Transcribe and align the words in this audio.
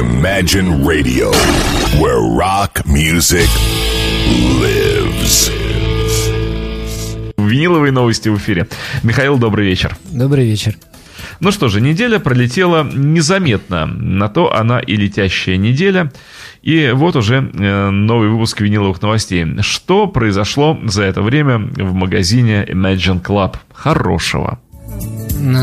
Imagine 0.00 0.82
Radio, 0.82 1.30
where 2.00 2.20
rock 2.22 2.82
music 2.86 3.46
lives. 4.58 5.50
Виниловые 7.36 7.92
новости 7.92 8.30
в 8.30 8.38
эфире. 8.38 8.66
Михаил, 9.02 9.36
добрый 9.36 9.66
вечер. 9.66 9.94
Добрый 10.10 10.46
вечер. 10.46 10.76
Ну 11.40 11.52
что 11.52 11.68
же, 11.68 11.82
неделя 11.82 12.18
пролетела 12.18 12.82
незаметно. 12.82 13.84
На 13.84 14.30
то 14.30 14.54
она 14.54 14.80
и 14.80 14.96
летящая 14.96 15.58
неделя. 15.58 16.10
И 16.62 16.92
вот 16.94 17.16
уже 17.16 17.50
э, 17.52 17.90
новый 17.90 18.30
выпуск 18.30 18.62
виниловых 18.62 19.02
новостей. 19.02 19.46
Что 19.60 20.06
произошло 20.06 20.78
за 20.82 21.02
это 21.02 21.20
время 21.20 21.58
в 21.58 21.92
магазине 21.92 22.64
Imagine 22.66 23.20
Club? 23.20 23.56
Хорошего. 23.74 24.58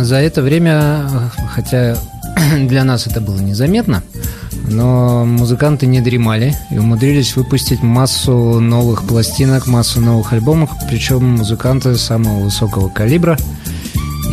За 0.04 0.18
это 0.18 0.44
время, 0.44 1.10
хотя 1.56 1.98
для 2.68 2.84
нас 2.84 3.08
это 3.08 3.22
было 3.22 3.40
незаметно, 3.40 4.04
но 4.68 5.26
музыканты 5.26 5.86
не 5.86 6.02
дремали 6.02 6.56
и 6.72 6.78
умудрились 6.78 7.36
выпустить 7.36 7.82
массу 7.82 8.60
новых 8.60 9.04
пластинок, 9.08 9.68
массу 9.68 10.02
новых 10.02 10.34
альбомов, 10.34 10.72
причем 10.90 11.26
музыканты 11.38 11.96
самого 11.96 12.44
высокого 12.44 12.90
калибра. 12.90 13.38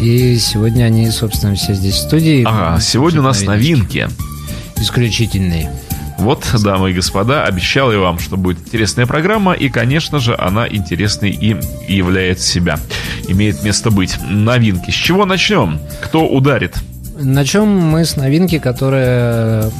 И 0.01 0.37
сегодня 0.39 0.85
они, 0.85 1.11
собственно, 1.11 1.55
все 1.55 1.75
здесь 1.75 1.95
в 1.95 1.99
студии. 1.99 2.45
Ага, 2.45 2.81
сегодня 2.81 3.21
у 3.21 3.25
нас 3.25 3.43
новинки. 3.43 4.09
Исключительные. 4.77 5.71
Вот, 6.19 6.47
дамы 6.63 6.91
и 6.91 6.95
господа, 6.95 7.45
обещал 7.45 7.93
я 7.93 7.99
вам, 7.99 8.19
что 8.19 8.37
будет 8.37 8.59
интересная 8.59 9.07
программа, 9.07 9.53
и, 9.53 9.69
конечно 9.69 10.19
же, 10.21 10.37
она 10.37 10.67
интересной 10.69 11.31
и 11.31 11.57
являет 11.89 12.41
себя. 12.41 12.79
Имеет 13.29 13.63
место 13.63 13.91
быть. 13.91 14.17
Новинки. 14.29 14.91
С 14.91 14.95
чего 14.95 15.27
начнем? 15.27 15.81
Кто 16.03 16.27
ударит? 16.27 16.77
Начнем 17.17 17.69
мы 17.69 18.05
с 18.05 18.17
новинки, 18.17 18.59
которая 18.59 19.71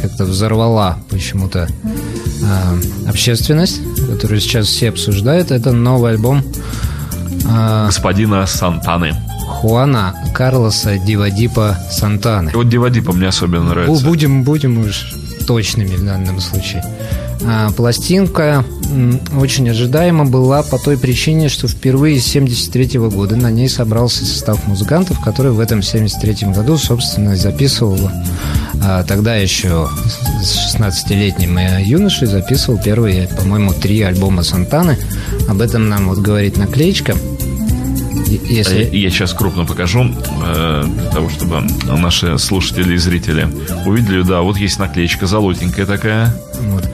как-то 0.00 0.24
взорвала 0.24 0.98
почему-то 1.08 1.66
э, 1.84 3.08
общественность, 3.08 3.80
которую 4.10 4.40
сейчас 4.40 4.66
все 4.66 4.90
обсуждают. 4.90 5.50
Это 5.50 5.72
новый 5.72 6.12
альбом 6.12 6.42
э, 7.48 7.86
господина 7.86 8.44
Сантаны. 8.46 9.14
Хуана 9.46 10.14
Карлоса 10.34 10.98
Дивадипа 10.98 11.78
Сантаны. 11.90 12.50
Вот 12.54 12.68
Дивадипа 12.68 13.12
мне 13.12 13.28
особенно 13.28 13.70
нравится. 13.70 14.04
Будем, 14.04 14.42
будем 14.42 14.78
уж 14.78 15.14
точными 15.46 15.96
в 15.96 16.04
данном 16.04 16.40
случае. 16.40 16.84
А, 17.46 17.70
пластинка 17.72 18.64
очень 19.38 19.68
ожидаема 19.70 20.24
была 20.24 20.62
по 20.62 20.78
той 20.78 20.98
причине, 20.98 21.48
что 21.48 21.66
впервые 21.66 22.20
с 22.20 22.26
73 22.26 22.98
года 22.98 23.36
на 23.36 23.50
ней 23.50 23.68
собрался 23.68 24.24
состав 24.24 24.66
музыкантов, 24.66 25.20
который 25.20 25.52
в 25.52 25.60
этом 25.60 25.82
73 25.82 26.52
году, 26.52 26.76
собственно, 26.76 27.36
записывал 27.36 28.10
а, 28.82 29.02
тогда 29.04 29.36
еще 29.36 29.88
с 30.42 30.76
16-летним 30.76 31.58
юношей 31.82 32.26
записывал 32.26 32.78
первые, 32.78 33.28
по-моему, 33.28 33.72
три 33.72 34.02
альбома 34.02 34.42
Сантаны. 34.42 34.98
Об 35.48 35.60
этом 35.60 35.88
нам 35.88 36.08
вот 36.08 36.18
говорит 36.18 36.56
наклеечка– 36.56 37.16
если... 38.48 38.88
Я 38.92 39.10
сейчас 39.10 39.32
крупно 39.32 39.64
покажу, 39.64 40.06
э, 40.44 40.84
для 40.86 41.10
того, 41.10 41.28
чтобы 41.28 41.62
наши 41.84 42.38
слушатели 42.38 42.94
и 42.94 42.96
зрители 42.96 43.48
увидели. 43.86 44.22
Да, 44.22 44.40
вот 44.42 44.56
есть 44.56 44.78
наклеечка 44.78 45.26
золотенькая 45.26 45.86
такая. 45.86 46.34
Вот. 46.60 46.88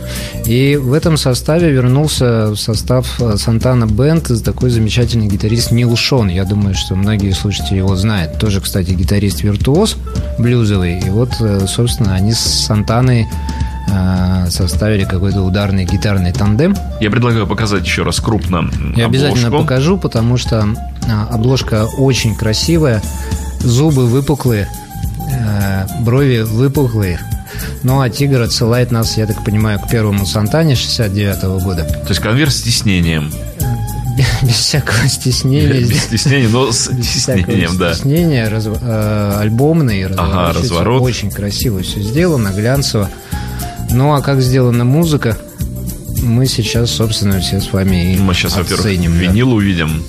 И 0.47 0.77
в 0.77 0.93
этом 0.93 1.17
составе 1.17 1.71
вернулся 1.71 2.51
в 2.51 2.57
состав 2.57 3.21
Сантана 3.37 3.87
Бенд 3.87 4.31
такой 4.43 4.71
замечательный 4.71 5.27
гитарист 5.29 5.71
Нил 5.71 5.95
Шон. 5.97 6.29
Я 6.29 6.45
думаю, 6.45 6.75
что 6.75 6.95
многие 6.95 7.33
слушатели 7.33 7.79
его 7.79 7.97
знают. 7.97 8.39
Тоже, 8.39 8.61
кстати, 8.61 8.93
гитарист-виртуоз 8.93 9.97
блюзовый. 10.39 11.01
И 11.01 11.11
вот, 11.11 11.31
э, 11.41 11.67
собственно, 11.67 12.15
они 12.15 12.33
с 12.33 12.39
Сантаной 12.39 13.27
Э, 13.91 14.47
составили 14.51 15.05
какой-то 15.05 15.43
ударный 15.43 15.85
гитарный 15.85 16.33
тандем. 16.33 16.77
Я 17.01 17.11
предлагаю 17.11 17.47
показать 17.47 17.85
еще 17.85 18.03
раз 18.03 18.21
крупно 18.21 18.71
Я 18.97 19.07
обязательно 19.07 19.51
покажу, 19.51 19.99
потому 19.99 20.37
что 20.37 20.61
а, 20.61 20.98
обложка 21.11 21.87
очень 21.99 22.35
красивая, 22.35 23.03
зубы 23.61 24.07
выпуклые, 24.07 24.69
э, 25.31 25.87
брови 26.01 26.41
выпуклые. 26.41 27.21
Ну, 27.83 28.01
а 28.01 28.11
«Тигр» 28.11 28.43
отсылает 28.43 28.91
нас, 28.91 29.17
я 29.17 29.27
так 29.27 29.45
понимаю, 29.45 29.81
к 29.81 29.89
первому 29.89 30.27
Сантане 30.27 30.77
69 30.77 31.45
-го 31.45 31.63
года. 31.63 31.85
То 31.85 32.09
есть 32.09 32.21
конверт 32.21 32.53
с 32.53 32.63
тиснением. 32.63 33.33
Без 34.43 34.55
всякого 34.55 35.09
стеснения. 35.09 35.81
Без 35.81 36.03
стеснения, 36.03 36.49
но 36.49 36.73
с 36.73 36.91
стеснением, 37.03 37.79
да. 37.79 37.95
Стеснение, 37.95 38.49
раз, 38.49 38.67
э, 38.67 39.37
альбомный, 39.39 40.07
ага, 40.07 40.53
разворот. 40.53 41.03
Очень 41.03 41.31
красиво 41.31 41.83
все 41.83 42.01
сделано, 42.01 42.49
глянцево. 42.49 43.09
Ну, 43.91 44.15
а 44.15 44.21
как 44.21 44.41
сделана 44.41 44.85
музыка, 44.85 45.39
мы 46.23 46.47
сейчас, 46.47 46.91
собственно, 46.91 47.41
все 47.41 47.61
с 47.61 47.73
вами 47.73 48.15
и 48.15 48.19
Мы 48.19 48.35
сейчас, 48.35 48.57
во-первых, 48.57 48.87
винил 48.87 49.53
увидим. 49.53 50.03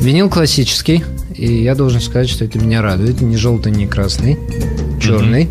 Винил 0.00 0.28
классический, 0.30 1.04
и 1.34 1.62
я 1.62 1.74
должен 1.74 2.00
сказать, 2.00 2.28
что 2.28 2.44
это 2.44 2.58
меня 2.58 2.82
радует. 2.82 3.20
Не 3.20 3.36
желтый, 3.36 3.72
не 3.72 3.86
красный, 3.86 4.38
черный. 5.00 5.48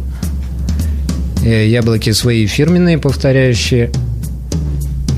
Mm-hmm. 1.41 1.67
Яблоки 1.67 2.11
свои 2.11 2.47
фирменные, 2.47 2.97
повторяющие. 2.97 3.91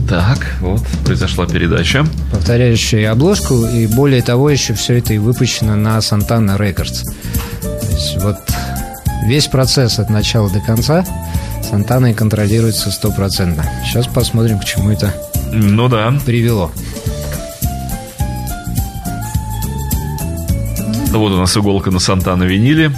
Так, 0.07 0.57
вот, 0.59 0.81
произошла 1.05 1.45
передача. 1.45 2.05
Повторяющие 2.31 3.09
обложку, 3.09 3.65
и 3.65 3.85
более 3.87 4.21
того, 4.21 4.49
еще 4.49 4.73
все 4.73 4.95
это 4.95 5.13
и 5.13 5.17
выпущено 5.19 5.75
на 5.75 5.97
Santana 5.99 6.57
Records. 6.57 7.03
То 7.61 7.91
есть 7.91 8.17
вот 8.21 8.37
весь 9.27 9.47
процесс 9.47 9.99
от 9.99 10.09
начала 10.09 10.49
до 10.49 10.59
конца– 10.59 11.05
Сантаной 11.69 12.15
контролируется 12.15 12.89
стопроцентно. 12.89 13.63
Сейчас 13.85 14.07
посмотрим, 14.07 14.59
к 14.59 14.65
чему 14.65 14.89
это 14.89 15.13
ну 15.51 15.87
да. 15.87 16.11
привело. 16.25 16.71
Вот 21.17 21.31
у 21.31 21.37
нас 21.37 21.57
иголка 21.57 21.91
на 21.91 21.99
Сантана 21.99 22.43
виниле. 22.43 22.91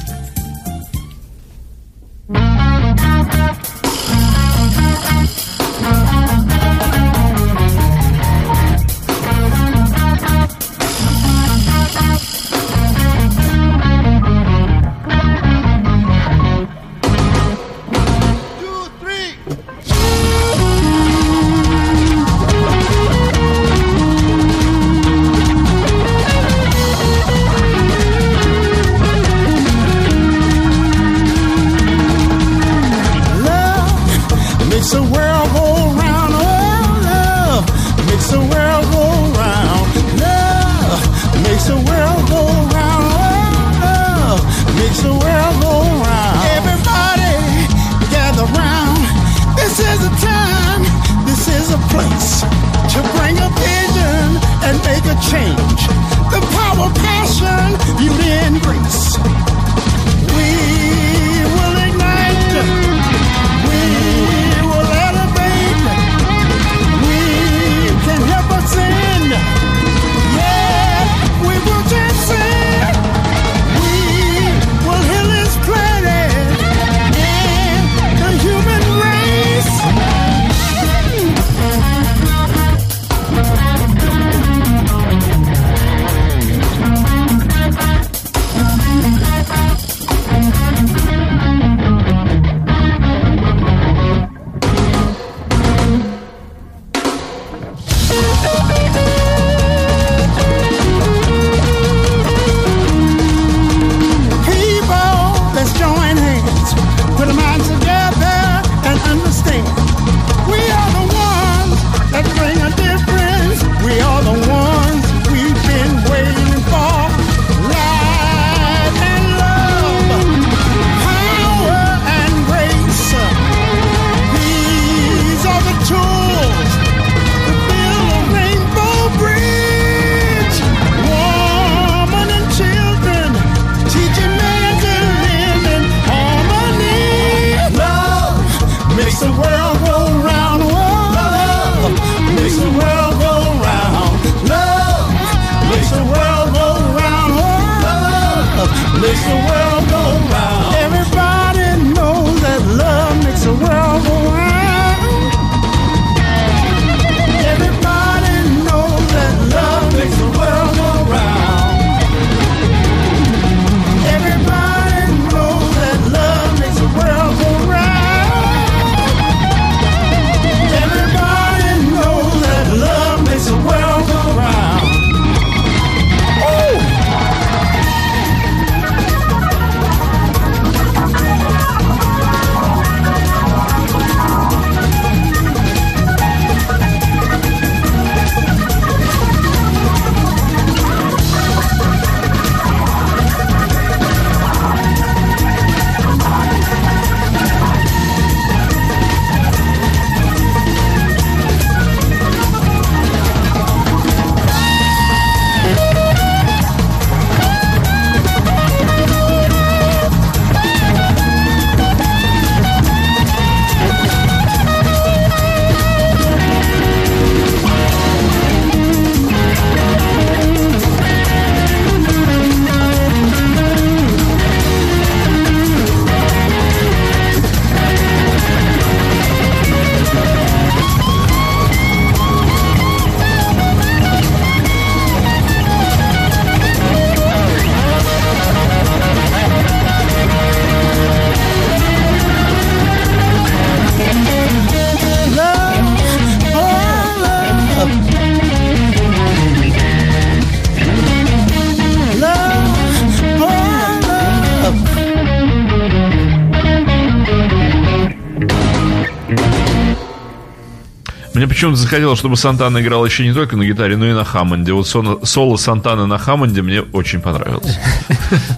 Почему-то 261.62 261.80
захотелось, 261.80 262.18
чтобы 262.18 262.38
Сантана 262.38 262.82
играл 262.82 263.06
еще 263.06 263.24
не 263.24 263.34
только 263.34 263.56
на 263.56 263.64
гитаре, 263.64 263.96
но 263.96 264.08
и 264.08 264.14
на 264.14 264.26
Хаммонде. 264.26 264.74
Вот 264.74 264.88
соло 264.88 265.58
Сантана 265.58 266.08
на 266.08 266.18
Хаммонде 266.18 266.64
мне 266.64 266.82
очень 266.82 267.22
понравилось. 267.22 267.78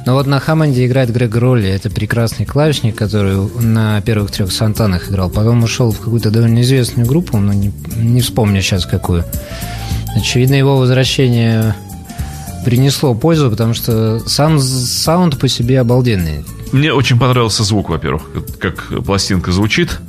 Ну 0.06 0.14
вот 0.14 0.28
на 0.28 0.40
Хаммонде 0.40 0.86
играет 0.86 1.12
Грег 1.12 1.36
Ролли. 1.36 1.68
Это 1.68 1.90
прекрасный 1.90 2.46
клавишник, 2.46 2.96
который 2.96 3.36
на 3.60 4.00
первых 4.02 4.32
трех 4.32 4.52
Сантанах 4.52 5.10
играл. 5.10 5.30
Потом 5.30 5.64
ушел 5.64 5.92
в 5.92 5.98
какую-то 5.98 6.30
довольно 6.30 6.62
известную 6.62 7.08
группу, 7.08 7.38
но 7.38 7.54
не, 7.54 7.74
не 7.96 8.22
вспомню 8.22 8.62
сейчас 8.62 8.86
какую. 8.86 9.26
Очевидно, 10.16 10.54
его 10.54 10.78
возвращение 10.78 11.76
принесло 12.64 13.16
пользу, 13.16 13.50
потому 13.50 13.74
что 13.74 14.20
сам 14.28 14.60
саунд 14.60 15.40
по 15.40 15.48
себе 15.48 15.80
обалденный. 15.82 16.46
Мне 16.72 16.94
очень 16.94 17.20
понравился 17.20 17.64
звук, 17.64 17.90
во-первых, 17.90 18.24
как 18.60 19.04
пластинка 19.04 19.52
звучит. 19.52 20.00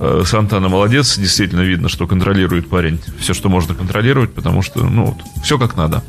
Э, 0.00 0.22
Сантана 0.24 0.68
молодец, 0.68 1.18
действительно 1.18 1.62
видно, 1.62 1.88
что 1.88 2.06
контролирует 2.06 2.68
парень 2.68 3.00
все, 3.18 3.34
что 3.34 3.48
можно 3.48 3.74
контролировать, 3.74 4.32
потому 4.32 4.62
что, 4.62 4.84
ну, 4.84 5.06
вот, 5.06 5.16
все 5.42 5.58
как 5.58 5.76
надо. 5.76 6.02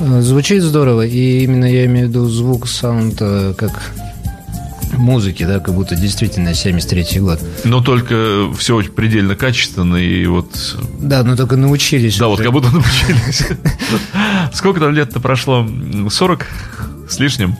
Э, 0.00 0.20
звучит 0.20 0.62
здорово, 0.62 1.06
и 1.06 1.44
именно 1.44 1.64
я 1.64 1.86
имею 1.86 2.06
в 2.06 2.10
виду 2.10 2.26
звук, 2.26 2.68
саунд, 2.68 3.16
э, 3.20 3.54
как 3.56 3.92
музыки, 4.92 5.44
да, 5.44 5.60
как 5.60 5.74
будто 5.74 5.96
действительно 5.96 6.50
73-й 6.50 7.20
год. 7.20 7.40
Но 7.64 7.82
только 7.82 8.50
все 8.56 8.76
очень 8.76 8.92
предельно 8.92 9.34
качественно, 9.34 9.96
и 9.96 10.26
вот... 10.26 10.76
Да, 11.00 11.22
но 11.22 11.36
только 11.36 11.56
научились. 11.56 12.18
Да, 12.18 12.28
уже. 12.28 12.36
вот 12.36 12.44
как 12.44 12.52
будто 12.52 12.70
научились. 12.70 13.46
Сколько 14.52 14.80
там 14.80 14.92
лет-то 14.92 15.20
прошло? 15.20 15.66
40 16.08 16.46
с 17.08 17.18
лишним? 17.18 17.56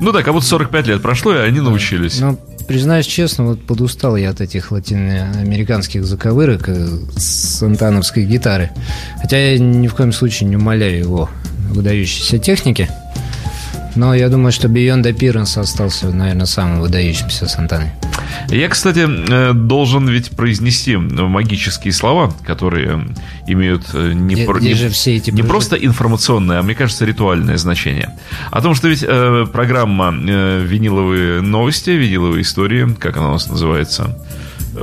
Ну 0.00 0.12
да, 0.12 0.22
как 0.22 0.32
будто 0.32 0.46
45 0.46 0.86
лет 0.86 1.02
прошло, 1.02 1.34
и 1.34 1.38
они 1.38 1.60
научились. 1.60 2.18
Ну, 2.20 2.38
признаюсь 2.66 3.06
честно, 3.06 3.44
вот 3.44 3.62
подустал 3.62 4.16
я 4.16 4.30
от 4.30 4.40
этих 4.40 4.70
латиноамериканских 4.70 6.04
заковырок 6.04 6.68
э, 6.68 6.88
с 7.16 7.62
антановской 7.62 8.24
гитары. 8.24 8.70
Хотя 9.20 9.38
я 9.38 9.58
ни 9.58 9.88
в 9.88 9.94
коем 9.94 10.12
случае 10.12 10.48
не 10.48 10.56
умоляю 10.56 10.98
его 10.98 11.30
выдающейся 11.70 12.38
техники. 12.38 12.88
Но 13.96 14.14
я 14.14 14.28
думаю, 14.28 14.52
что 14.52 14.68
Beyond 14.68 15.04
Appearance 15.04 15.58
остался, 15.58 16.10
наверное, 16.10 16.46
самым 16.46 16.80
выдающимся 16.80 17.46
Сантаной. 17.46 17.90
Я, 18.48 18.68
кстати, 18.68 19.06
э, 19.08 19.52
должен 19.52 20.08
ведь 20.08 20.30
произнести 20.30 20.96
магические 20.96 21.92
слова, 21.92 22.32
которые 22.44 23.06
имеют 23.46 23.86
э, 23.94 24.12
не, 24.12 24.34
где, 24.34 24.46
про, 24.46 24.58
где 24.58 24.74
не, 24.74 24.88
все 24.88 25.16
эти 25.16 25.30
не 25.30 25.42
просто 25.42 25.76
информационное, 25.76 26.58
а, 26.60 26.62
мне 26.62 26.74
кажется, 26.74 27.04
ритуальное 27.04 27.56
значение. 27.56 28.10
О 28.50 28.60
том, 28.60 28.74
что 28.74 28.88
ведь 28.88 29.04
э, 29.06 29.46
программа 29.52 30.14
э, 30.14 30.64
«Виниловые 30.64 31.40
новости», 31.40 31.90
«Виниловые 31.90 32.42
истории», 32.42 32.94
как 32.98 33.16
она 33.16 33.28
у 33.28 33.32
нас 33.32 33.48
называется, 33.48 34.18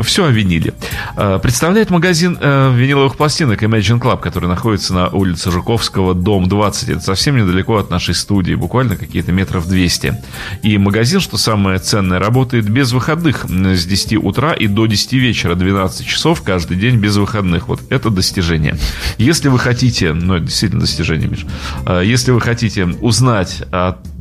все 0.01 0.25
о 0.25 0.29
виниле. 0.29 0.73
Э, 1.15 1.39
представляет 1.41 1.89
магазин 1.89 2.37
э, 2.39 2.73
виниловых 2.75 3.15
пластинок 3.15 3.61
Imagine 3.63 3.99
Club, 3.99 4.19
который 4.19 4.47
находится 4.47 4.93
на 4.93 5.09
улице 5.09 5.51
Жуковского, 5.51 6.13
дом 6.13 6.47
20. 6.47 6.89
Это 6.89 6.99
совсем 6.99 7.37
недалеко 7.37 7.77
от 7.77 7.89
нашей 7.89 8.15
студии, 8.15 8.53
буквально 8.53 8.95
какие-то 8.95 9.31
метров 9.31 9.67
200. 9.67 10.17
И 10.63 10.77
магазин, 10.77 11.19
что 11.19 11.37
самое 11.37 11.79
ценное, 11.79 12.19
работает 12.19 12.69
без 12.69 12.91
выходных 12.91 13.45
с 13.49 13.85
10 13.85 14.17
утра 14.23 14.53
и 14.53 14.67
до 14.67 14.85
10 14.85 15.13
вечера, 15.13 15.55
12 15.55 16.05
часов 16.05 16.41
каждый 16.41 16.77
день 16.77 16.97
без 16.97 17.17
выходных. 17.17 17.67
Вот 17.67 17.81
это 17.89 18.09
достижение. 18.09 18.77
Если 19.17 19.49
вы 19.49 19.59
хотите, 19.59 20.13
ну 20.13 20.35
это 20.35 20.45
действительно 20.45 20.81
достижение, 20.81 21.27
Миш, 21.27 21.45
э, 21.85 22.01
если 22.05 22.31
вы 22.31 22.41
хотите 22.41 22.85
узнать 22.85 23.63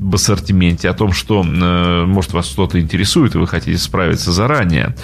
об 0.00 0.14
ассортименте, 0.14 0.88
о 0.88 0.94
том, 0.94 1.12
что, 1.12 1.42
может, 1.42 2.32
вас 2.32 2.46
что-то 2.46 2.80
интересует, 2.80 3.34
и 3.34 3.38
вы 3.38 3.46
хотите 3.46 3.78
справиться 3.78 4.32
заранее, 4.32 4.94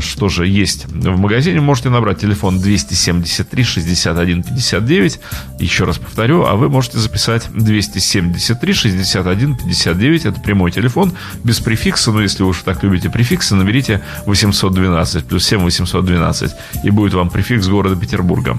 что 0.00 0.28
же 0.28 0.46
есть 0.46 0.86
в 0.86 1.18
магазине, 1.18 1.60
можете 1.60 1.90
набрать 1.90 2.18
телефон 2.20 2.58
273 2.60 3.64
61 3.64 4.42
59. 4.42 5.20
Еще 5.58 5.84
раз 5.84 5.98
повторю, 5.98 6.44
а 6.44 6.54
вы 6.54 6.68
можете 6.68 6.98
записать 6.98 7.48
273 7.52 8.72
61 8.72 9.56
59. 9.56 10.24
Это 10.24 10.40
прямой 10.40 10.70
телефон, 10.70 11.12
без 11.44 11.60
префикса, 11.60 12.12
но 12.12 12.22
если 12.22 12.42
вы 12.42 12.50
уж 12.50 12.58
так 12.58 12.82
любите 12.82 13.10
префиксы, 13.10 13.54
наберите 13.54 14.02
812 14.26 15.24
плюс 15.26 15.44
7 15.44 15.60
812, 15.60 16.52
и 16.84 16.90
будет 16.90 17.14
вам 17.14 17.30
префикс 17.30 17.66
города 17.68 17.96
Петербурга. 17.96 18.58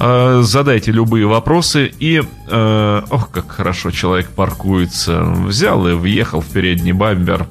А, 0.00 0.42
задайте 0.42 0.92
любые 0.92 1.26
вопросы, 1.26 1.92
и, 1.98 2.22
э, 2.48 3.02
ох, 3.10 3.30
как 3.30 3.50
хорошо 3.50 3.90
человек 3.90 4.28
паркуется. 4.30 5.11
Взял 5.20 5.86
и 5.86 5.94
въехал 5.94 6.40
в 6.40 6.46
передний 6.46 6.92
бампер 6.92 7.46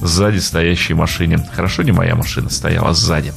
сзади 0.00 0.38
стоящей 0.38 0.94
машине. 0.94 1.38
Хорошо, 1.54 1.82
не 1.82 1.92
моя 1.92 2.14
машина 2.14 2.50
стояла 2.50 2.94
сзади. 2.94 3.32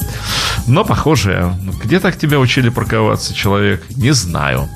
Но, 0.68 0.84
похоже, 0.84 1.54
где 1.84 2.00
так 2.00 2.18
тебя 2.18 2.40
учили 2.40 2.70
парковаться, 2.70 3.34
человек? 3.34 3.86
Не 3.96 4.12
знаю. 4.12 4.68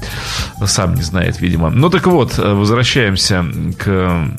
Сам 0.65 0.95
не 0.95 1.01
знает, 1.01 1.41
видимо. 1.41 1.69
Ну 1.69 1.89
так 1.89 2.07
вот, 2.07 2.37
возвращаемся 2.37 3.45
к 3.77 4.31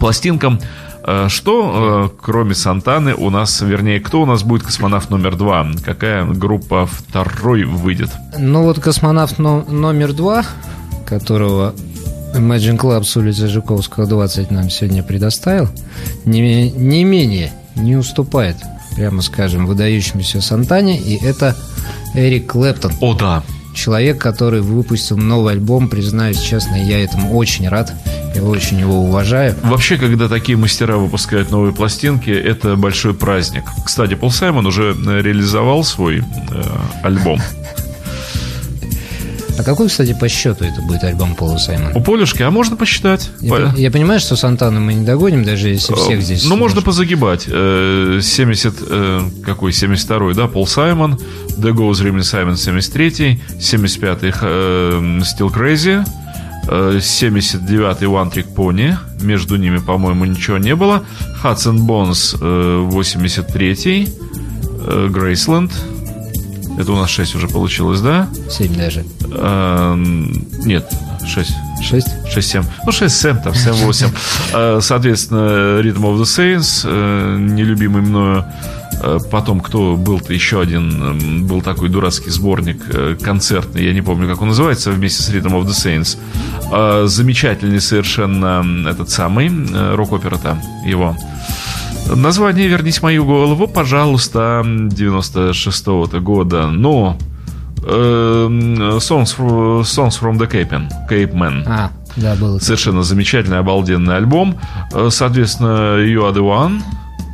пластинкам. 0.00 0.58
Э, 1.04 1.28
что, 1.28 2.10
э, 2.12 2.16
кроме 2.20 2.54
Сантаны, 2.54 3.14
у 3.14 3.30
нас, 3.30 3.60
вернее, 3.60 4.00
кто 4.00 4.22
у 4.22 4.26
нас 4.26 4.42
будет 4.42 4.62
космонавт 4.62 5.10
номер 5.10 5.36
два? 5.36 5.66
Какая 5.84 6.24
группа 6.24 6.86
второй 6.86 7.64
выйдет? 7.64 8.10
Ну 8.38 8.62
вот 8.62 8.78
космонавт 8.78 9.38
номер 9.38 10.12
два, 10.12 10.44
которого 11.06 11.74
Imagine 12.34 12.78
Club 12.78 13.04
с 13.04 13.16
улицы 13.16 13.48
Жуковского, 13.48 14.06
20 14.06 14.50
нам 14.50 14.70
сегодня 14.70 15.02
предоставил, 15.02 15.68
не, 16.24 16.70
не 16.70 17.04
менее 17.04 17.52
не 17.76 17.96
уступает, 17.96 18.56
прямо 18.96 19.22
скажем, 19.22 19.66
выдающемуся 19.66 20.40
Сантане, 20.40 20.98
и 20.98 21.22
это 21.22 21.56
Эрик 22.14 22.52
Клэптон. 22.52 22.92
О, 23.00 23.14
да. 23.14 23.42
Человек, 23.74 24.18
который 24.18 24.60
выпустил 24.60 25.16
новый 25.16 25.54
альбом, 25.54 25.88
признаюсь 25.88 26.40
честно, 26.40 26.74
я 26.76 27.02
этому 27.02 27.34
очень 27.36 27.68
рад. 27.68 27.92
Я 28.34 28.42
очень 28.42 28.80
его 28.80 29.00
уважаю. 29.00 29.54
Вообще, 29.62 29.96
когда 29.96 30.28
такие 30.28 30.56
мастера 30.58 30.96
выпускают 30.96 31.50
новые 31.50 31.72
пластинки, 31.72 32.30
это 32.30 32.76
большой 32.76 33.14
праздник. 33.14 33.64
Кстати, 33.84 34.14
Пол 34.14 34.30
Саймон 34.30 34.66
уже 34.66 34.94
реализовал 34.94 35.84
свой 35.84 36.18
э, 36.18 36.22
альбом. 37.02 37.40
А 39.62 39.64
какой, 39.64 39.86
кстати, 39.86 40.12
по 40.12 40.28
счету 40.28 40.64
это 40.64 40.82
будет 40.82 41.04
альбом 41.04 41.36
Пола 41.36 41.56
Саймона? 41.56 41.92
У 41.94 42.00
Полюшки, 42.00 42.42
а 42.42 42.50
можно 42.50 42.74
посчитать. 42.74 43.30
Я, 43.40 43.50
по... 43.50 43.76
я 43.76 43.92
понимаю, 43.92 44.18
что 44.18 44.34
Сантану 44.34 44.80
мы 44.80 44.94
не 44.94 45.06
догоним, 45.06 45.44
даже 45.44 45.68
если 45.68 45.94
всех 45.94 46.18
э, 46.18 46.20
здесь... 46.20 46.44
Ну, 46.44 46.56
можно 46.56 46.82
позагибать. 46.82 47.42
70, 47.42 47.52
э, 47.52 48.84
э, 48.90 49.20
какой, 49.44 49.70
72-й, 49.70 50.34
да, 50.34 50.48
Пол 50.48 50.66
Саймон, 50.66 51.16
The 51.58 51.70
Goes 51.72 52.02
Rimley 52.02 52.22
Simon 52.22 52.54
73-й, 52.54 53.40
75-й 53.60 54.30
Still 55.20 55.54
Crazy, 55.54 56.04
79-й 56.66 58.06
One 58.06 58.32
Trick 58.32 58.52
Pony, 58.52 58.96
между 59.20 59.54
ними, 59.54 59.78
по-моему, 59.78 60.24
ничего 60.24 60.58
не 60.58 60.74
было, 60.74 61.04
Hudson 61.44 61.86
Bones 61.86 62.36
83-й, 62.40 64.08
Graceland, 65.08 65.70
это 66.82 66.92
у 66.92 66.96
нас 66.96 67.10
6 67.10 67.34
уже 67.36 67.48
получилось, 67.48 68.00
да? 68.00 68.28
7 68.50 68.74
даже. 68.76 69.04
А, 69.30 69.94
нет, 70.64 70.90
6. 71.26 71.50
6? 71.82 72.06
6-7. 72.36 72.64
Ну, 72.84 72.90
6-7, 72.90 73.42
там, 73.42 73.52
7-8. 73.52 74.10
А, 74.52 74.80
соответственно, 74.82 75.80
Rhythm 75.80 76.02
of 76.02 76.18
the 76.18 76.24
Saints, 76.24 76.82
э, 76.84 77.36
нелюбимый 77.38 78.02
мною. 78.02 78.44
А, 79.00 79.18
потом, 79.30 79.60
кто 79.60 79.96
был-то 79.96 80.32
еще 80.32 80.60
один, 80.60 81.46
был 81.46 81.62
такой 81.62 81.88
дурацкий 81.88 82.30
сборник 82.30 82.82
э, 82.88 83.16
концертный, 83.20 83.84
я 83.84 83.92
не 83.92 84.02
помню, 84.02 84.28
как 84.28 84.42
он 84.42 84.48
называется, 84.48 84.90
вместе 84.90 85.22
с 85.22 85.30
Rhythm 85.30 85.52
of 85.52 85.64
the 85.64 85.70
Saints. 85.70 86.18
Замечательный 87.06 87.80
совершенно 87.80 88.88
этот 88.88 89.10
самый 89.10 89.48
э, 89.48 89.94
рок-опера-то 89.94 90.58
его. 90.86 91.16
Название 92.06 92.68
«Вернись 92.68 93.02
мою 93.02 93.24
голову», 93.24 93.66
пожалуйста, 93.66 94.62
96-го 94.64 96.20
года. 96.20 96.68
Но 96.68 97.16
э, 97.84 98.46
Songs, 98.98 99.36
Songs 99.38 100.20
from 100.20 100.38
the 100.38 100.50
Cape, 100.50 100.88
Cape 101.08 101.32
Man. 101.32 101.64
А, 101.66 101.90
да, 102.16 102.34
был. 102.34 102.60
Совершенно 102.60 103.02
замечательный, 103.02 103.58
обалденный 103.58 104.16
альбом. 104.16 104.58
Э, 104.92 105.08
соответственно, 105.10 105.98
You 105.98 106.28
Are 106.28 106.34
The 106.34 106.42
One, 106.42 106.82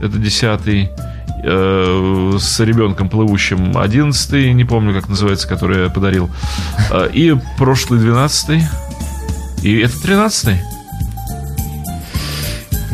это 0.01 0.19
десятый. 0.19 0.91
Э, 1.45 2.37
с 2.39 2.59
ребенком 2.61 3.09
плывущим 3.09 3.79
одиннадцатый, 3.79 4.53
не 4.53 4.65
помню, 4.65 4.93
как 4.93 5.09
называется, 5.09 5.47
который 5.47 5.85
я 5.85 5.89
подарил. 5.89 6.31
Э, 6.91 7.09
и 7.13 7.35
прошлый 7.57 8.01
двенадцатый. 8.01 8.63
И 9.63 9.79
это 9.79 10.01
тринадцатый. 10.01 10.61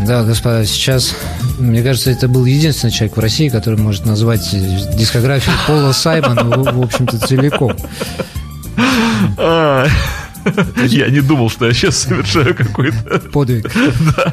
Да, 0.06 0.24
господа, 0.24 0.64
сейчас, 0.66 1.16
мне 1.58 1.82
кажется, 1.82 2.11
это 2.11 2.28
был 2.28 2.44
единственный 2.44 2.90
человек 2.90 3.16
в 3.16 3.20
России, 3.20 3.49
который 3.49 3.78
может 3.78 4.06
назвать 4.06 4.49
дискографию 4.96 5.54
Пола 5.66 5.92
Саймона, 5.92 6.44
в, 6.44 6.80
общем-то, 6.80 7.18
целиком. 7.18 7.76
Я 10.87 11.08
не 11.08 11.20
думал, 11.20 11.49
что 11.49 11.66
я 11.66 11.73
сейчас 11.73 11.96
совершаю 11.99 12.54
какой-то... 12.54 13.20
Подвиг. 13.32 13.70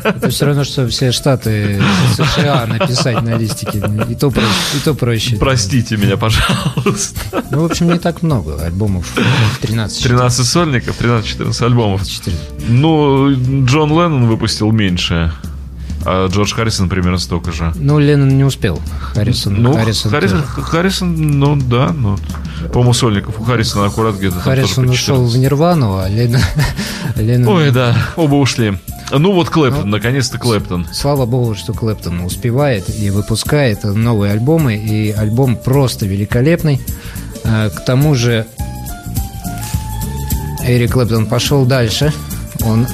Это 0.03 0.29
все 0.29 0.45
равно, 0.45 0.63
что 0.65 0.87
все 0.89 1.11
штаты 1.13 1.81
США 2.15 2.65
написать 2.67 3.21
на 3.21 3.37
листике. 3.37 3.81
И 4.09 4.15
то 4.15 4.29
проще. 4.29 4.47
И 4.75 4.79
то 4.83 4.93
проще. 4.93 5.37
Простите 5.37 5.95
меня, 5.97 6.17
пожалуйста. 6.17 7.43
Ну, 7.51 7.61
в 7.61 7.65
общем, 7.65 7.91
не 7.91 7.99
так 7.99 8.23
много 8.23 8.61
альбомов. 8.61 9.13
13. 9.61 10.03
13 10.03 10.45
сольников, 10.45 10.99
13-14 10.99 11.65
альбомов. 11.65 12.05
4. 12.05 12.35
Ну, 12.67 13.31
Джон 13.65 13.89
Леннон 13.91 14.27
выпустил 14.27 14.71
меньше. 14.71 15.31
А 16.05 16.27
Джордж 16.27 16.53
Харрисон 16.53 16.89
примерно 16.89 17.17
столько 17.19 17.51
же. 17.51 17.71
Ну, 17.75 17.99
Леннон 17.99 18.29
не 18.35 18.43
успел. 18.43 18.81
Харрисон, 19.13 19.61
Ну, 19.61 19.73
Харрисон, 19.73 20.11
Харрисон, 20.11 20.41
тоже. 20.43 20.61
Харрисон, 20.67 21.39
ну 21.39 21.55
да, 21.55 21.91
ну, 21.93 22.17
по-моему, 22.69 22.93
сольников 22.93 23.39
у 23.39 23.43
Харрисона 23.43 23.85
аккурат 23.85 24.15
где-то 24.15 24.39
Харрисон 24.39 24.89
ушел 24.89 25.17
в 25.25 25.29
14. 25.31 25.39
Нирвану, 25.41 25.97
а 25.99 26.07
Леннон... 26.09 26.41
Леннон- 27.15 27.47
Ой, 27.55 27.71
да, 27.71 27.95
оба 28.15 28.35
ушли. 28.35 28.77
Ну 29.11 29.33
вот 29.33 29.49
Клэптон, 29.49 29.89
наконец-то 29.89 30.37
Клэптон. 30.37 30.87
Слава 30.93 31.25
богу, 31.25 31.53
что 31.53 31.73
Клэптон 31.73 32.21
успевает 32.21 32.85
и 32.89 33.09
выпускает 33.09 33.83
новые 33.83 34.31
альбомы, 34.31 34.75
и 34.77 35.11
альбом 35.11 35.57
просто 35.57 36.05
великолепный. 36.05 36.81
А, 37.43 37.69
К 37.69 37.83
тому 37.83 38.15
же 38.15 38.45
Эрик 40.63 40.93
Клэптон 40.93 41.25
пошел 41.25 41.65
дальше. 41.65 42.13
Он 42.63 42.87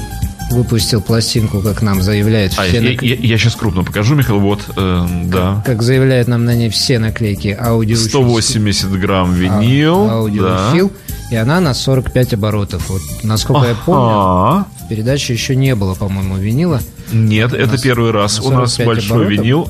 выпустил 0.52 1.02
пластинку, 1.02 1.60
как 1.62 1.82
нам 1.82 2.02
заявляют 2.02 2.54
А, 2.58 2.64
все 2.64 2.82
я, 2.82 2.92
нак- 2.92 3.04
сейчас 3.38 3.56
крупно 3.56 3.84
покажу, 3.84 4.16
Михаил, 4.16 4.40
вот, 4.40 4.62
э, 4.76 5.06
да. 5.26 5.62
как 5.66 5.82
заявляют 5.84 6.28
нам 6.28 6.46
на 6.46 6.56
ней 6.56 6.70
все 6.70 7.00
наклейки 7.00 7.56
аудио 7.60 7.96
180 7.98 8.90
грамм 9.00 9.34
винил. 9.34 10.10
А, 10.10 10.14
аудиофил, 10.20 10.92
и 11.32 11.36
она 11.36 11.60
на 11.60 11.74
45 11.74 12.34
оборотов. 12.36 12.90
Вот, 12.90 13.02
насколько 13.24 13.68
я 13.68 13.76
помню, 13.76 14.66
в 14.86 14.88
передаче 14.90 15.34
еще 15.34 15.56
не 15.56 15.76
было, 15.76 15.96
по-моему, 15.96 16.38
винила. 16.38 16.82
Нет, 17.12 17.54
это 17.54 17.72
нас 17.74 17.82
первый 17.82 18.12
раз. 18.12 18.40
У 18.40 18.50
нас 18.50 18.74
45 18.76 18.86
большой 18.88 19.12
оборотов. 19.18 19.32
винил. 19.44 19.70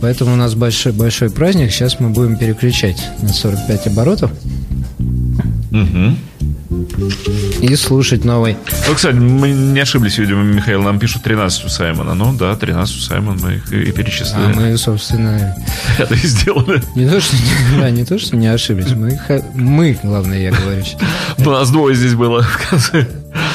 Поэтому 0.00 0.32
у 0.32 0.36
нас 0.36 0.54
большой, 0.54 0.92
большой 0.92 1.30
праздник. 1.30 1.70
Сейчас 1.72 2.00
мы 2.00 2.08
будем 2.10 2.36
переключать 2.36 3.06
на 3.22 3.28
45 3.28 3.86
оборотов 3.88 4.30
Мгм. 5.70 6.16
И 7.60 7.74
слушать 7.76 8.24
новый. 8.24 8.56
Ну, 8.88 8.94
кстати, 8.94 9.16
мы 9.16 9.50
не 9.50 9.80
ошиблись, 9.80 10.18
видимо, 10.18 10.42
Михаил. 10.42 10.82
Нам 10.82 10.98
пишут 10.98 11.22
13 11.24 11.64
у 11.64 11.68
Саймона. 11.68 12.14
Ну 12.14 12.32
да, 12.32 12.54
13 12.54 12.96
у 12.96 13.00
Саймона. 13.00 13.38
Мы 13.42 13.54
их 13.54 13.72
и 13.72 13.90
А 13.90 13.92
перечислили. 13.92 14.52
мы, 14.54 14.76
собственно, 14.78 15.56
Это 15.98 16.14
и 16.14 16.18
сделали. 16.18 16.80
не 16.94 17.08
то, 17.08 17.20
что, 17.20 17.36
да, 17.78 17.90
не 17.90 18.04
то, 18.04 18.18
что 18.18 18.36
не 18.36 18.46
ошиблись. 18.46 18.90
Мы, 18.92 19.18
мы, 19.54 19.98
главное, 20.02 20.38
я 20.38 20.52
говорю. 20.52 20.82
У 21.38 21.50
нас 21.50 21.70
двое 21.70 21.94
здесь 21.96 22.14
было 22.14 22.42
в 22.42 22.68
конце. 22.70 23.06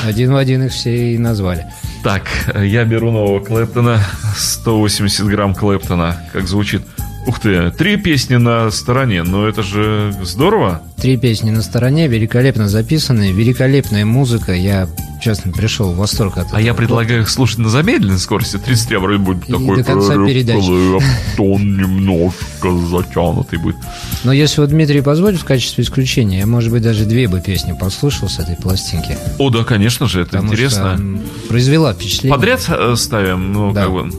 Один 0.06 0.34
в 0.34 0.36
один 0.38 0.64
их 0.64 0.72
все 0.74 1.14
и 1.14 1.18
назвали. 1.18 1.66
Так, 2.04 2.24
я 2.62 2.84
беру 2.84 3.12
нового 3.12 3.44
Клэптона. 3.44 4.00
180 4.38 5.26
грамм 5.26 5.56
Клэптона. 5.56 6.18
Как 6.34 6.48
звучит? 6.48 6.82
Ух 7.28 7.40
ты, 7.40 7.72
три 7.72 7.98
песни 7.98 8.36
на 8.36 8.70
стороне. 8.70 9.24
Ну 9.24 9.48
это 9.48 9.64
же 9.64 10.14
здорово. 10.24 10.82
Три 10.98 11.18
песни 11.18 11.50
на 11.50 11.64
стороне, 11.64 12.08
великолепно 12.08 12.70
записанные, 12.70 13.32
великолепная 13.32 14.06
музыка. 14.06 14.54
Я, 14.54 14.88
честно, 15.24 15.52
пришел 15.52 15.92
в 15.92 15.98
восторг 15.98 16.38
от 16.38 16.48
А 16.54 16.58
я 16.62 16.68
этого. 16.68 16.78
предлагаю 16.78 17.22
их 17.22 17.30
слушать 17.30 17.58
на 17.58 17.70
замедленной 17.70 18.20
скорости. 18.20 18.58
33 18.58 18.98
вроде 18.98 19.18
будет 19.18 19.50
И 19.50 19.52
такой 19.52 19.78
до 19.78 19.84
конца 19.84 20.14
«Клэптон 20.14 20.28
передачи». 20.28 20.66
немножко 21.40 22.72
затянутый 22.90 23.58
будет. 23.60 23.76
Но 24.24 24.32
если 24.32 24.62
вот 24.62 24.70
Дмитрий 24.70 25.02
позволит 25.02 25.40
в 25.40 25.46
качестве 25.46 25.84
исключения, 25.84 26.40
я, 26.40 26.46
может 26.46 26.72
быть, 26.72 26.84
даже 26.84 27.06
две 27.06 27.28
бы 27.28 27.42
песни 27.42 27.74
послушал 27.80 28.30
с 28.30 28.38
этой 28.40 28.56
пластинки. 28.56 29.18
О, 29.40 29.50
да, 29.50 29.64
конечно 29.64 30.08
же, 30.08 30.22
это 30.22 30.32
Потому 30.32 30.54
интересно. 30.54 30.96
что 30.98 31.48
произвела 31.50 31.94
впечатление. 31.94 32.36
Подряд 32.38 32.64
э, 32.70 32.94
ставим, 32.96 33.52
ну, 33.52 33.74
Да. 33.74 33.84
как 33.86 33.92
бы. 33.94 34.12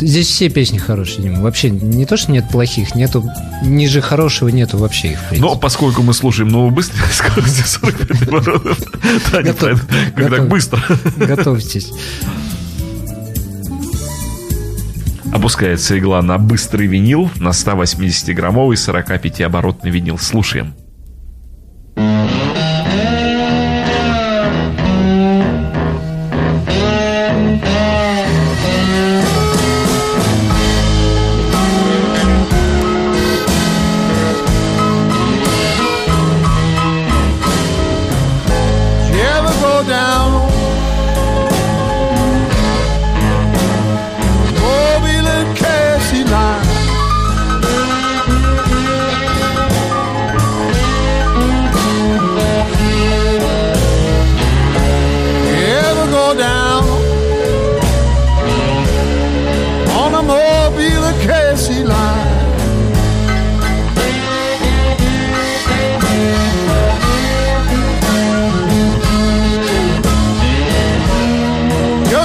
Здесь 0.00 0.28
все 0.28 0.48
песни 0.48 0.78
хорошие, 0.78 1.22
Дима. 1.22 1.40
Вообще 1.42 1.70
не 1.70 2.04
то, 2.04 2.16
что 2.16 2.32
нет 2.32 2.44
плохих, 2.50 2.94
нету 2.94 3.24
ниже 3.62 4.00
хорошего 4.00 4.48
нету 4.48 4.76
вообще 4.76 5.12
их. 5.12 5.18
Но 5.32 5.56
поскольку 5.56 6.02
мы 6.02 6.12
слушаем 6.14 6.48
новую 6.48 6.72
быструю 6.72 7.08
скорости 7.12 7.62
45 7.62 8.22
оборотов, 8.28 8.78
да, 9.32 9.38
не 9.42 9.44
Готов. 9.48 9.56
правильно, 9.56 9.80
как 10.14 10.14
так 10.14 10.30
Готов. 10.30 10.48
быстро. 10.48 10.82
Готовьтесь. 11.16 11.90
Опускается 15.32 15.98
игла 15.98 16.22
на 16.22 16.38
быстрый 16.38 16.86
винил, 16.86 17.30
на 17.36 17.48
180-граммовый 17.48 18.76
45-оборотный 18.76 19.90
винил. 19.90 20.16
Слушаем. 20.18 20.74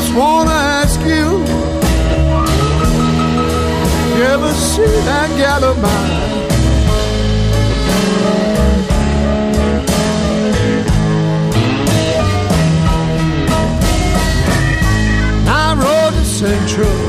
Just 0.01 0.15
wanna 0.15 0.51
ask 0.51 0.97
you, 1.01 1.25
you 4.15 4.23
ever 4.33 4.53
see 4.53 4.93
that 5.09 5.29
gal 5.37 5.63
of 5.65 5.77
mine? 5.81 6.29
Central, 16.39 17.08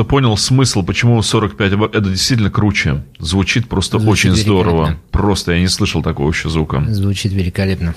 что 0.00 0.04
понял 0.06 0.34
смысл, 0.38 0.82
почему 0.82 1.20
45 1.20 1.72
в- 1.74 1.84
это 1.84 2.08
действительно 2.08 2.50
круче. 2.50 3.02
Звучит 3.18 3.68
просто 3.68 3.98
Звучит 3.98 4.32
очень 4.32 4.42
здорово. 4.42 4.96
Просто 5.10 5.52
я 5.52 5.60
не 5.60 5.68
слышал 5.68 6.02
такого 6.02 6.30
еще 6.30 6.48
звука. 6.48 6.82
Звучит 6.88 7.32
великолепно. 7.32 7.94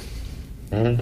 You 0.70 1.00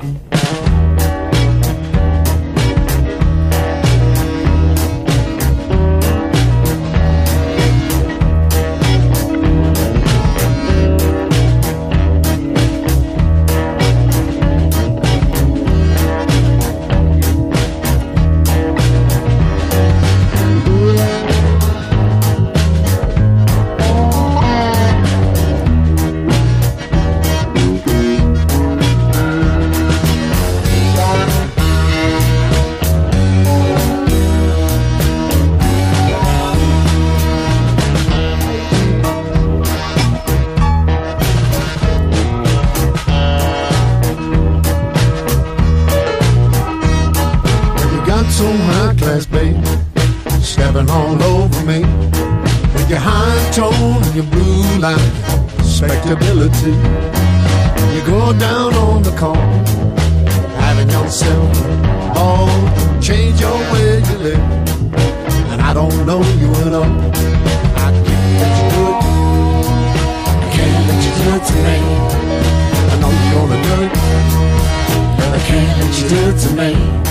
some 48.42 48.60
high 48.74 48.96
class, 48.96 49.26
babe, 49.28 49.64
stepping 50.42 50.90
all 50.90 51.22
over 51.22 51.62
me. 51.72 51.82
With 52.74 52.90
your 52.90 53.04
high 53.10 53.42
tone 53.52 54.02
and 54.06 54.16
your 54.16 54.30
blue 54.34 54.64
line, 54.86 55.12
respectability. 55.58 56.76
You 57.94 58.02
go 58.16 58.34
down 58.48 58.74
on 58.86 59.04
the 59.04 59.14
corner, 59.22 59.62
having 60.66 60.90
yourself 60.90 61.52
all 62.18 62.50
change 63.00 63.40
your 63.40 63.60
way 63.72 63.90
you 64.10 64.18
live. 64.28 64.46
And 65.52 65.62
I 65.62 65.72
don't 65.80 65.98
know 66.10 66.22
you 66.42 66.50
at 66.66 66.74
all. 66.80 66.94
I 67.84 67.88
you 68.10 68.66
do. 68.74 68.86
I 70.42 70.48
can't 70.56 70.82
let 70.90 71.00
you 71.06 71.14
do 71.20 71.28
it 71.38 71.44
to 71.50 71.56
me. 71.68 71.78
I 72.92 72.96
know 73.02 73.12
you're 73.22 73.34
gonna 73.38 73.60
do 73.68 73.76
it, 73.86 73.94
but 75.18 75.30
I 75.38 75.42
can't 75.50 75.74
let 75.80 75.92
you 76.00 76.06
do 76.14 76.20
it 76.30 76.38
to 76.46 76.52
me. 76.62 77.11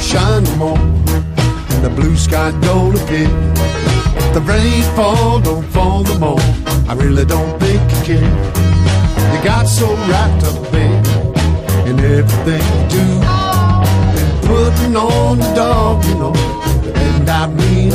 Shine 0.00 0.44
no 0.44 0.56
more, 0.56 0.78
and 0.78 1.84
the 1.84 1.90
blue 1.90 2.16
sky 2.16 2.50
don't 2.60 2.94
appear. 3.00 3.28
The 4.34 4.40
rain 4.40 4.82
fall, 4.96 5.40
don't 5.40 5.64
fall 5.68 6.02
no 6.02 6.18
more. 6.18 6.40
I 6.88 6.94
really 6.94 7.24
don't 7.24 7.58
think 7.60 7.80
you 7.92 8.02
care. 8.04 8.30
You 9.32 9.44
got 9.44 9.66
so 9.68 9.86
wrapped 10.08 10.44
up, 10.44 10.56
babe, 10.72 11.06
in 11.86 11.98
everything 12.00 12.64
you 12.80 12.88
do. 12.96 13.06
And 14.18 14.42
putting 14.42 14.96
on 14.96 15.38
the 15.38 15.52
dog, 15.54 16.04
you 16.04 16.14
know, 16.14 16.34
and 16.94 17.28
I 17.28 17.46
mean 17.46 17.90
you. 17.90 17.94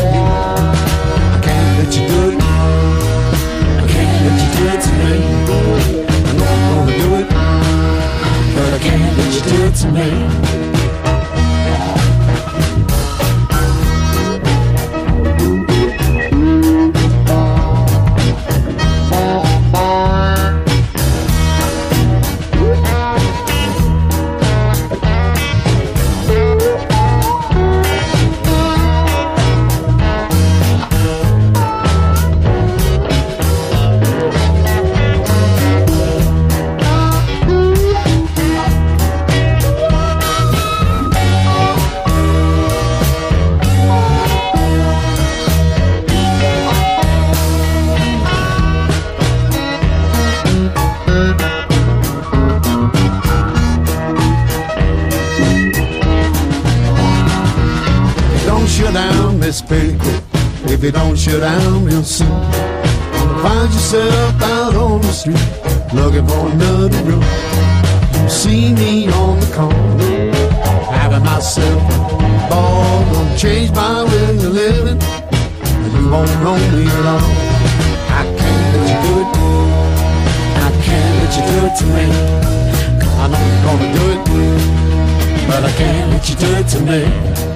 I 1.35 1.39
can't 1.43 1.71
let 1.79 1.91
you 1.97 2.07
do 2.07 2.19
it. 2.31 2.39
I 3.81 3.85
can't 3.93 4.19
let 4.25 4.37
you 4.41 4.49
do 4.57 4.63
it 4.73 4.79
to 4.85 4.91
me. 5.01 5.13
I 6.27 6.31
know 6.37 6.47
I'm 6.55 6.61
gonna 6.69 6.97
do 7.03 7.09
it, 7.21 7.27
but 8.55 8.69
I 8.73 8.79
can't 8.79 9.17
let 9.17 9.29
you 9.35 9.41
do 9.51 9.57
it 9.65 9.75
to 9.75 9.87
me. 9.91 10.68
If 59.71 60.79
um 60.79 60.83
you 60.83 60.91
don't 60.91 61.15
shut 61.15 61.41
down 61.41 61.85
real 61.85 62.03
soon. 62.03 62.27
Gonna 62.27 63.43
find 63.43 63.71
yourself 63.71 64.41
out 64.41 64.75
on 64.75 65.01
the 65.01 65.11
street 65.11 65.93
looking 65.93 66.25
for 66.27 66.49
another 66.49 66.97
room. 67.03 67.23
You 68.23 68.29
see 68.29 68.73
me 68.73 69.07
on 69.09 69.39
the 69.39 69.45
corner, 69.53 70.33
having 70.91 71.23
myself 71.23 71.81
a 71.83 72.49
ball. 72.49 73.05
Gonna 73.13 73.37
change 73.37 73.71
my 73.71 74.03
way 74.05 74.37
of 74.37 74.53
living, 74.53 75.01
and 75.01 75.93
you 75.93 76.09
won't 76.09 76.29
know 76.41 76.57
me 76.73 76.85
all. 77.05 77.21
I 78.09 78.23
can't 78.39 78.65
let 78.73 78.85
you 78.89 78.97
do 79.05 79.13
it. 79.21 79.29
I 80.65 80.69
can't 80.85 81.13
let 81.19 81.31
you 81.37 81.43
do 81.51 81.57
it 81.67 81.73
to 81.79 81.85
me. 81.95 82.05
I 83.21 83.27
know 83.27 83.41
you're 83.49 83.63
gonna 83.67 83.89
do 83.95 84.05
it, 84.13 85.47
but 85.47 85.63
I 85.63 85.71
can't 85.77 86.11
let 86.11 86.29
you 86.29 86.35
do 86.35 86.49
it 86.55 86.67
to 86.69 86.79
me. 86.79 87.48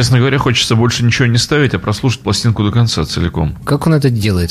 Честно 0.00 0.18
говоря, 0.18 0.38
хочется 0.38 0.76
больше 0.76 1.04
ничего 1.04 1.26
не 1.26 1.36
ставить, 1.36 1.74
а 1.74 1.78
прослушать 1.78 2.20
пластинку 2.20 2.64
до 2.64 2.70
конца 2.70 3.04
целиком. 3.04 3.54
Как 3.66 3.86
он 3.86 3.92
это 3.92 4.08
делает? 4.08 4.50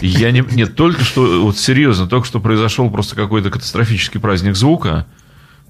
Я 0.00 0.30
не... 0.30 0.42
Нет, 0.50 0.76
только 0.76 1.04
что, 1.04 1.42
вот 1.42 1.58
серьезно, 1.58 2.06
только 2.06 2.26
что 2.26 2.40
произошел 2.40 2.88
просто 2.88 3.14
какой-то 3.14 3.50
катастрофический 3.50 4.18
праздник 4.18 4.56
звука, 4.56 5.04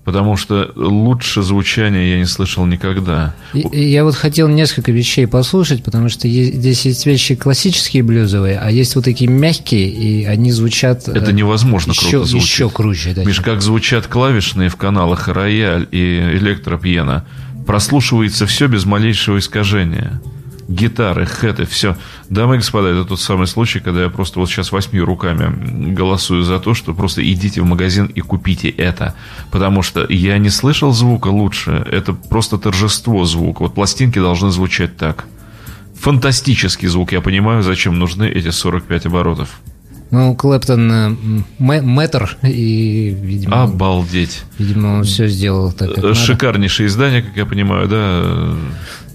потому 0.04 0.36
что 0.36 0.70
лучше 0.76 1.42
звучания 1.42 2.10
я 2.10 2.18
не 2.18 2.26
слышал 2.26 2.64
никогда. 2.64 3.34
И 3.54 3.90
Я 3.90 4.04
вот 4.04 4.14
хотел 4.14 4.46
несколько 4.46 4.92
вещей 4.92 5.26
послушать, 5.26 5.82
потому 5.82 6.08
что 6.08 6.28
е- 6.28 6.52
здесь 6.52 6.84
есть 6.84 7.04
вещи 7.04 7.34
классические 7.34 8.04
блюзовые, 8.04 8.56
а 8.56 8.70
есть 8.70 8.94
вот 8.94 9.04
такие 9.04 9.28
мягкие, 9.28 9.88
и 9.88 10.26
они 10.26 10.52
звучат... 10.52 11.08
Это 11.08 11.32
э, 11.32 11.34
невозможно 11.34 11.90
еще, 11.90 12.10
круто 12.10 12.24
звучит. 12.24 12.48
еще 12.48 12.70
круче. 12.70 13.14
да. 13.16 13.24
Миш, 13.24 13.40
как 13.40 13.62
звучат 13.62 14.06
клавишные 14.06 14.68
в 14.68 14.76
каналах 14.76 15.26
рояль 15.26 15.88
и 15.90 16.20
электропьена, 16.34 17.24
прослушивается 17.68 18.46
все 18.46 18.66
без 18.66 18.86
малейшего 18.86 19.38
искажения. 19.38 20.22
Гитары, 20.68 21.26
хэты, 21.26 21.66
все. 21.66 21.98
Дамы 22.30 22.54
и 22.54 22.58
господа, 22.60 22.88
это 22.88 23.04
тот 23.04 23.20
самый 23.20 23.46
случай, 23.46 23.78
когда 23.78 24.04
я 24.04 24.08
просто 24.08 24.40
вот 24.40 24.48
сейчас 24.48 24.72
восьми 24.72 24.98
руками 25.00 25.92
голосую 25.92 26.44
за 26.44 26.60
то, 26.60 26.72
что 26.72 26.94
просто 26.94 27.22
идите 27.30 27.60
в 27.60 27.66
магазин 27.66 28.06
и 28.06 28.22
купите 28.22 28.70
это. 28.70 29.14
Потому 29.50 29.82
что 29.82 30.06
я 30.08 30.38
не 30.38 30.48
слышал 30.48 30.92
звука 30.92 31.28
лучше. 31.28 31.86
Это 31.92 32.14
просто 32.14 32.56
торжество 32.56 33.26
звука. 33.26 33.64
Вот 33.64 33.74
пластинки 33.74 34.18
должны 34.18 34.50
звучать 34.50 34.96
так. 34.96 35.26
Фантастический 36.00 36.88
звук. 36.88 37.12
Я 37.12 37.20
понимаю, 37.20 37.62
зачем 37.62 37.98
нужны 37.98 38.30
эти 38.30 38.48
45 38.48 39.04
оборотов. 39.06 39.60
Ну, 40.10 40.34
Клэптон 40.34 40.90
э, 40.92 41.16
мэтр, 41.58 42.38
и, 42.42 43.14
видимо, 43.20 43.64
Обалдеть. 43.64 44.42
видимо 44.58 44.88
он 44.98 45.04
все 45.04 45.28
сделал 45.28 45.70
так, 45.72 45.90
как 45.94 45.98
Э, 45.98 46.08
надо. 46.08 46.14
Шикарнейшее 46.14 46.86
издание, 46.86 47.22
как 47.22 47.36
я 47.36 47.44
понимаю, 47.44 47.88
да. 47.88 48.54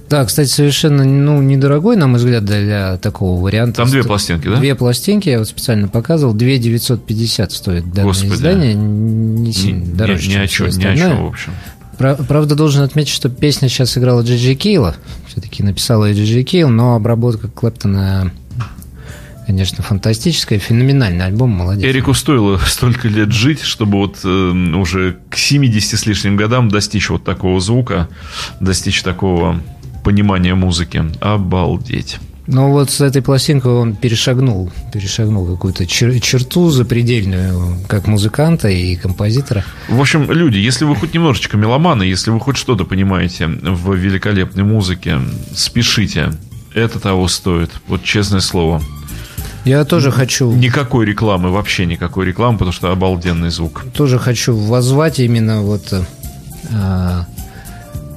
Да, 0.10 0.26
кстати, 0.26 0.50
совершенно 0.50 1.04
ну, 1.04 1.42
недорогой, 1.42 1.96
на 1.96 2.06
мой 2.06 2.18
взгляд, 2.20 2.46
для 2.46 2.98
такого 2.98 3.42
варианта. 3.42 3.78
Там 3.78 3.90
две 3.90 4.04
пластинки, 4.04 4.48
да? 4.48 4.58
Две 4.58 4.76
пластинки, 4.76 5.30
я 5.30 5.40
вот 5.40 5.48
специально 5.48 5.88
показывал, 5.88 6.34
2 6.36 6.58
950 6.58 7.52
стоит 7.52 7.86
данное 7.92 8.04
Господи. 8.10 8.34
издание, 8.34 8.74
не 8.76 9.48
Ни, 9.48 9.52
сильно 9.52 9.84
ни- 9.84 9.94
дороже, 9.96 10.28
ни 10.30 10.34
чем 10.34 10.42
о 10.44 10.48
чем, 10.48 10.68
ни 10.68 10.86
о 10.86 10.96
чем, 10.98 11.24
в 11.24 11.28
общем. 11.30 11.54
Пра- 11.98 12.16
Правда, 12.16 12.54
должен 12.56 12.84
отметить, 12.84 13.12
что 13.14 13.30
песня 13.30 13.70
сейчас 13.70 13.98
играла 13.98 14.22
Джиджи 14.22 14.54
Кейла, 14.56 14.96
все-таки 15.28 15.64
написала 15.64 16.06
ее 16.06 16.16
Джиджи 16.24 16.44
Кейл, 16.44 16.70
но 16.70 16.96
обработка 16.96 17.48
Клэптона, 17.48 18.32
конечно, 19.46 19.84
фантастическая, 19.84 20.60
феноменальный 20.60 21.26
альбом, 21.26 21.52
молодец. 21.52 21.84
Эрику 21.84 22.14
стоило 22.14 22.58
столько 22.66 23.08
лет 23.08 23.32
жить, 23.32 23.62
чтобы 23.62 23.98
вот 23.98 24.20
э, 24.24 24.28
уже 24.28 25.18
к 25.30 25.38
70 25.38 26.00
с 26.00 26.06
лишним 26.06 26.36
годам 26.36 26.70
достичь 26.70 27.10
вот 27.10 27.24
такого 27.24 27.60
звука, 27.60 28.10
достичь 28.60 29.02
такого 29.04 29.60
понимания 30.04 30.56
музыки. 30.56 31.04
Обалдеть. 31.22 32.20
Но 32.46 32.72
вот 32.72 32.90
с 32.90 33.00
этой 33.00 33.22
пластинкой 33.22 33.72
он 33.72 33.96
перешагнул, 33.96 34.70
перешагнул 34.92 35.46
какую-то 35.46 35.86
чер- 35.86 36.20
черту 36.20 36.70
запредельную, 36.72 37.78
как 37.88 38.08
музыканта 38.08 38.68
и 38.68 38.96
композитора. 38.98 39.64
В 39.88 40.00
общем, 40.00 40.30
люди, 40.30 40.58
если 40.58 40.84
вы 40.84 40.96
хоть 40.96 41.14
немножечко 41.14 41.56
меломаны, 41.56 42.04
если 42.04 42.32
вы 42.32 42.42
хоть 42.42 42.58
что-то 42.58 42.84
понимаете 42.84 43.48
в 43.48 43.94
великолепной 43.94 44.64
музыке, 44.64 45.20
спешите. 45.56 46.34
Это 46.74 47.00
того 47.00 47.28
стоит. 47.28 47.70
Вот 47.88 48.04
честное 48.04 48.42
слово. 48.42 48.82
Я 49.66 49.86
тоже 49.86 50.12
хочу, 50.12 50.52
Никакой 50.52 51.06
рекламы, 51.06 51.50
вообще 51.50 51.86
никакой 51.86 52.26
рекламы, 52.26 52.58
потому 52.58 52.74
что 52.74 52.92
обалденный 52.92 53.50
звук. 53.50 53.86
тоже 53.94 54.20
хочу 54.20 54.56
воззвать 54.56 55.20
именно 55.20 55.62
вот 55.62 55.94
э, 55.94 56.02
а, 56.74 57.26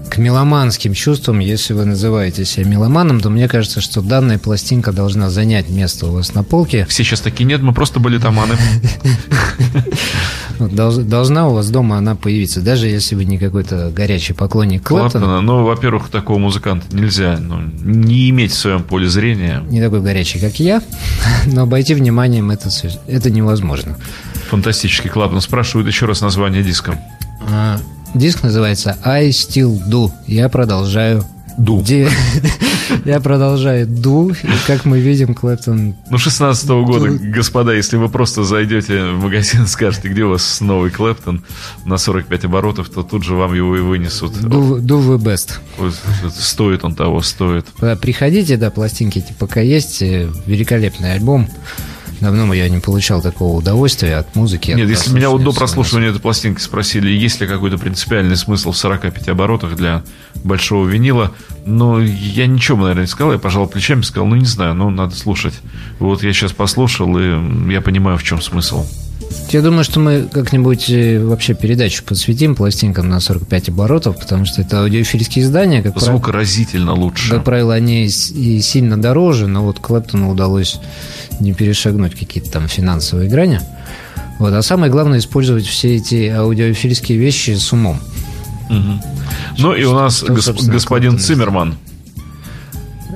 к 0.08 0.18
меломанским 0.18 0.94
чувствам. 0.94 1.38
Если 1.40 1.72
вы 1.72 1.84
называете 1.84 2.44
себя 2.44 2.66
меломаном, 2.66 3.20
то 3.20 3.30
мне 3.30 3.48
кажется, 3.48 3.80
что 3.80 4.00
данная 4.00 4.38
пластинка 4.38 4.92
должна 4.92 5.30
занять 5.30 5.68
место 5.68 6.06
у 6.06 6.12
вас 6.12 6.34
на 6.34 6.42
полке. 6.42 6.86
Все 6.88 7.04
сейчас 7.04 7.20
такие, 7.20 7.44
нет, 7.44 7.62
мы 7.62 7.72
просто. 7.72 8.00
Вот 10.58 10.72
долж- 10.72 11.02
должна 11.02 11.48
у 11.48 11.54
вас 11.54 11.68
дома 11.68 11.98
она 11.98 12.14
появиться, 12.14 12.62
даже 12.62 12.86
если 12.86 13.14
вы 13.14 13.24
не 13.26 13.38
какой-то 13.38 13.90
горячий 13.94 14.32
поклонник 14.32 14.82
Клэптона. 14.84 15.40
Ну, 15.42 15.64
во-первых, 15.64 16.08
такого 16.08 16.38
музыканта 16.38 16.96
нельзя 16.96 17.38
ну, 17.38 17.60
не 17.82 18.30
иметь 18.30 18.52
в 18.52 18.58
своем 18.58 18.82
поле 18.82 19.08
зрения. 19.08 19.62
Не 19.68 19.82
такой 19.82 20.00
горячий, 20.00 20.38
как 20.38 20.58
я, 20.58 20.82
но 21.46 21.62
обойти 21.62 21.94
вниманием 21.94 22.50
это, 22.50 22.70
это 23.06 23.30
невозможно. 23.30 23.98
Фантастический 24.48 25.10
Клэптон. 25.10 25.40
Спрашивают 25.40 25.88
еще 25.88 26.06
раз 26.06 26.20
название 26.20 26.62
диска. 26.62 26.98
Диск 28.18 28.42
называется 28.42 28.96
I 29.04 29.28
Still 29.30 29.80
Do. 29.88 30.10
Я 30.26 30.48
продолжаю 30.48 31.24
Ду. 31.58 31.82
Де- 31.82 32.10
Я 33.04 33.18
продолжаю 33.20 33.86
ду, 33.86 34.30
и 34.30 34.36
как 34.66 34.84
мы 34.84 35.00
видим, 35.00 35.34
Клэптон... 35.34 35.94
Ну, 36.10 36.18
16 36.18 36.68
года, 36.68 37.08
господа, 37.10 37.72
если 37.72 37.96
вы 37.96 38.08
просто 38.08 38.44
зайдете 38.44 39.06
в 39.12 39.22
магазин 39.22 39.64
и 39.64 39.66
скажете, 39.66 40.08
где 40.08 40.24
у 40.24 40.30
вас 40.30 40.60
новый 40.60 40.90
Клэптон 40.90 41.42
на 41.84 41.96
45 41.96 42.44
оборотов, 42.44 42.88
то 42.90 43.02
тут 43.02 43.24
же 43.24 43.34
вам 43.34 43.54
его 43.54 43.76
и 43.76 43.80
вынесут. 43.80 44.32
Do, 44.34 44.78
do 44.80 45.00
the 45.00 45.18
best. 45.18 45.58
Стоит 46.30 46.84
он 46.84 46.94
того, 46.94 47.22
стоит. 47.22 47.66
Да, 47.80 47.96
Приходите, 47.96 48.56
да, 48.56 48.70
пластинки 48.70 49.18
эти 49.18 49.32
пока 49.38 49.60
есть. 49.60 50.02
э, 50.02 50.28
Великолепный 50.46 51.14
альбом. 51.14 51.48
Давно 52.20 52.52
я 52.54 52.68
не 52.68 52.78
получал 52.78 53.20
такого 53.20 53.58
удовольствия 53.58 54.16
от 54.16 54.34
музыки. 54.34 54.70
от 54.70 54.78
Нет, 54.78 54.88
если 54.88 55.12
меня 55.12 55.30
вот 55.30 55.42
до 55.42 55.52
прослушивания 55.52 55.76
прослушивания 55.76 56.10
этой 56.10 56.20
пластинки 56.20 56.60
спросили, 56.60 57.10
есть 57.10 57.40
ли 57.40 57.46
какой-то 57.46 57.78
принципиальный 57.78 58.36
смысл 58.36 58.72
в 58.72 58.76
45 58.76 59.28
оборотах 59.28 59.76
для 59.76 60.02
большого 60.42 60.88
винила, 60.88 61.32
ну, 61.64 62.00
я 62.00 62.46
ничего, 62.46 62.78
наверное, 62.78 63.02
не 63.02 63.08
сказал, 63.08 63.32
я 63.32 63.38
пожал 63.38 63.66
плечами, 63.66 64.02
сказал, 64.02 64.26
ну, 64.26 64.36
не 64.36 64.46
знаю, 64.46 64.74
ну, 64.74 64.90
надо 64.90 65.14
слушать. 65.14 65.54
Вот 65.98 66.22
я 66.22 66.32
сейчас 66.32 66.52
послушал, 66.52 67.18
и 67.18 67.72
я 67.72 67.80
понимаю, 67.80 68.16
в 68.18 68.22
чем 68.22 68.40
смысл. 68.40 68.86
Я 69.50 69.62
думаю, 69.62 69.84
что 69.84 70.00
мы 70.00 70.28
как-нибудь 70.30 70.90
э, 70.90 71.22
вообще 71.24 71.54
передачу 71.54 72.04
посвятим 72.04 72.54
пластинкам 72.54 73.08
на 73.08 73.20
45 73.20 73.68
оборотов, 73.70 74.18
потому 74.18 74.44
что 74.44 74.60
это 74.60 74.80
аудиофильские 74.80 75.44
издания, 75.44 75.82
как, 75.82 75.98
Звук 75.98 76.28
разительно 76.28 76.92
лучше. 76.94 77.30
как 77.30 77.44
правило, 77.44 77.74
они 77.74 78.06
и 78.06 78.60
сильно 78.60 79.00
дороже, 79.00 79.46
но 79.46 79.64
вот 79.64 79.78
Клэптону 79.78 80.30
удалось 80.30 80.80
не 81.40 81.52
перешагнуть 81.54 82.14
какие-то 82.14 82.50
там 82.50 82.68
финансовые 82.68 83.28
грани. 83.28 83.60
Вот. 84.38 84.52
А 84.52 84.62
самое 84.62 84.90
главное 84.90 85.18
использовать 85.18 85.66
все 85.66 85.96
эти 85.96 86.28
аудиофильские 86.28 87.18
вещи 87.18 87.52
с 87.52 87.72
умом. 87.72 88.00
Ну, 89.58 89.74
и 89.74 89.84
у 89.84 89.94
нас 89.94 90.18
Что, 90.18 90.34
господин 90.34 91.18
Циммерман. 91.18 91.76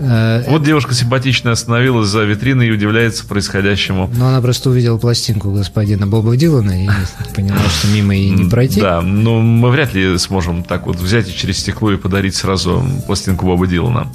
Э, 0.03 0.45
Вот 0.49 0.63
девушка 0.65 0.95
симпатичная 0.95 1.53
остановилась 1.53 2.09
за 2.09 2.25
витриной 2.25 2.69
и 2.69 2.71
удивляется 2.71 3.27
происходящему. 3.27 4.11
Но 4.17 4.29
она 4.29 4.41
просто 4.41 4.71
увидела 4.71 4.97
пластинку 4.99 5.51
господина 5.53 6.07
Боба 6.07 6.37
Дилана 6.37 6.85
и 6.85 6.89
поняла, 7.35 7.59
что 7.79 7.89
мимо 7.89 8.15
ей 8.15 8.31
не 8.31 8.49
пройти. 8.49 8.81
Да, 8.81 9.03
но 9.03 9.41
мы 9.41 9.71
вряд 9.71 9.95
ли 9.95 10.17
сможем 10.19 10.65
так 10.65 10.87
вот 10.87 10.97
взять 10.97 11.29
и 11.29 11.37
через 11.37 11.59
стекло 11.59 11.93
и 11.93 11.97
подарить 11.97 12.35
сразу 12.35 12.83
пластинку 13.07 13.47
Боба 13.47 13.67
Дилана. 13.67 14.07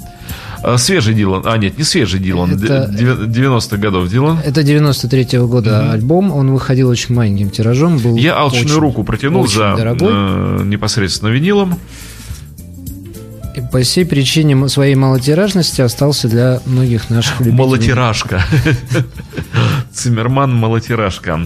А, 0.62 0.78
Свежий 0.78 1.14
Дилан. 1.14 1.42
А, 1.44 1.56
нет, 1.58 1.78
не 1.78 1.84
свежий 1.84 2.18
Дилан. 2.18 2.54
Это- 2.56 2.88
Д- 2.88 3.26
90-х 3.26 3.76
годов 3.76 4.08
Дилан. 4.08 4.38
Это 4.44 4.62
93-го 4.62 5.46
года 5.46 5.92
альбом, 5.92 6.32
он 6.32 6.50
выходил 6.50 6.88
очень 6.88 7.14
маленьким 7.14 7.50
тиражом. 7.50 7.98
Был 7.98 8.16
Я 8.16 8.36
алчную 8.38 8.64
очень- 8.66 8.80
руку 8.80 9.04
протянул 9.04 9.42
очень 9.42 9.54
за 9.58 9.76
дорогой. 9.76 10.08
э, 10.12 10.62
непосредственно 10.64 11.28
винилом. 11.28 11.78
И 13.56 13.60
по 13.60 13.80
всей 13.80 14.04
причине 14.04 14.68
своей 14.68 14.94
малотиражности 14.94 15.80
остался 15.80 16.28
для 16.28 16.60
многих 16.66 17.08
наших 17.08 17.40
любителей. 17.40 17.58
Малотиражка. 17.58 18.44
Циммерман 19.94 20.54
малотиражка. 20.54 21.40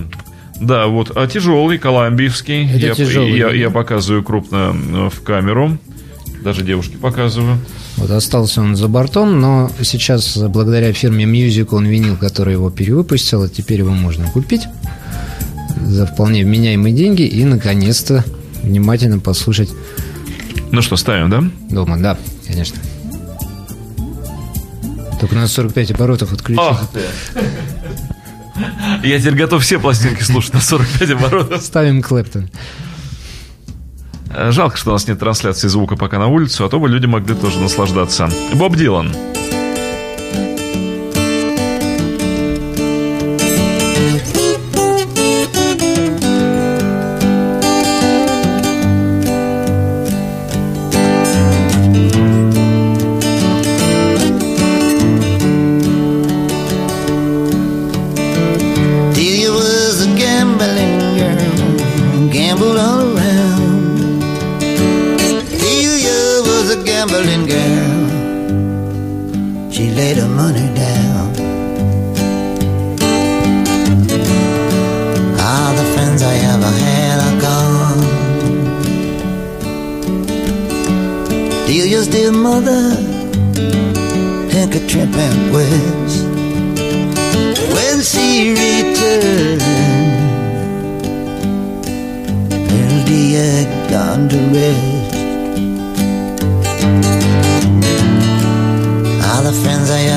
Да, 0.60 0.88
вот, 0.88 1.16
а 1.16 1.26
тяжелый, 1.28 1.78
колумбиевский. 1.78 2.68
Это 2.68 2.86
я, 2.86 2.94
тяжелый, 2.94 3.38
я, 3.38 3.50
я 3.50 3.70
показываю 3.70 4.24
крупно 4.24 4.74
э, 4.74 5.08
в 5.08 5.22
камеру. 5.22 5.78
Даже 6.42 6.62
девушке 6.62 6.96
показываю. 6.98 7.58
Вот 7.96 8.10
остался 8.10 8.60
он 8.60 8.74
за 8.74 8.88
бортом, 8.88 9.40
но 9.40 9.70
сейчас 9.82 10.36
благодаря 10.36 10.92
фирме 10.92 11.24
Music 11.24 11.68
он 11.70 11.86
винил, 11.86 12.16
который 12.16 12.54
его 12.54 12.70
перевыпустила, 12.70 13.48
теперь 13.48 13.78
его 13.80 13.92
можно 13.92 14.28
купить 14.30 14.62
за 15.80 16.06
вполне 16.06 16.44
вменяемые 16.44 16.94
деньги 16.94 17.22
и, 17.22 17.44
наконец-то, 17.44 18.24
внимательно 18.62 19.18
послушать 19.18 19.70
ну 20.72 20.82
что, 20.82 20.96
ставим, 20.96 21.30
да? 21.30 21.42
Думаю, 21.68 22.02
да, 22.02 22.18
конечно. 22.46 22.78
Только 25.20 25.34
на 25.34 25.46
45 25.48 25.90
оборотов 25.92 26.32
отключить. 26.32 26.62
Ох 26.62 26.80
ты. 26.92 27.00
Я 29.02 29.18
теперь 29.18 29.34
готов 29.34 29.62
все 29.62 29.78
пластинки 29.78 30.22
слушать 30.22 30.54
на 30.54 30.60
45 30.60 31.10
оборотов. 31.10 31.62
Ставим 31.62 32.02
Клэптон. 32.02 32.50
Жалко, 34.50 34.76
что 34.76 34.90
у 34.90 34.92
нас 34.92 35.08
нет 35.08 35.18
трансляции 35.18 35.66
звука 35.68 35.96
пока 35.96 36.18
на 36.18 36.28
улицу, 36.28 36.64
а 36.64 36.68
то 36.68 36.78
бы 36.78 36.88
люди 36.88 37.06
могли 37.06 37.34
тоже 37.34 37.58
наслаждаться. 37.58 38.30
Боб 38.54 38.76
Дилан. 38.76 39.12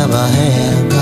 never 0.08 0.18
had. 0.18 0.92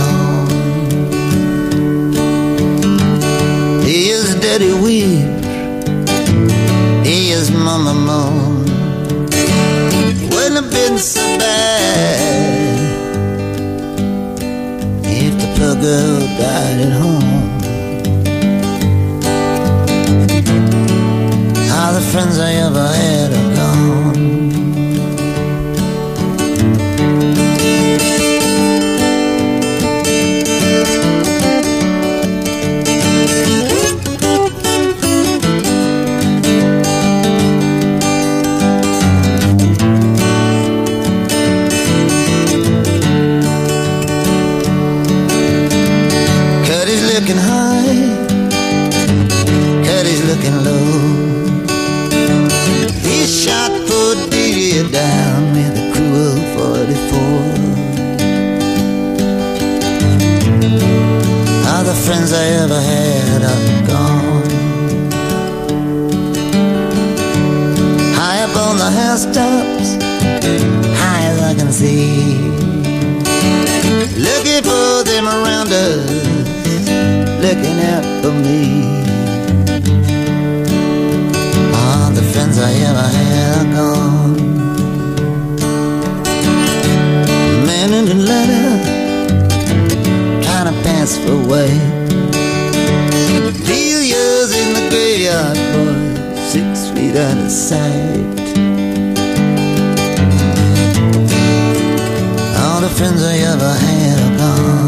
friends 102.97 103.23
I 103.23 103.37
ever 103.37 103.73
had 103.73 104.19
are 104.19 104.37
gone. 104.37 104.80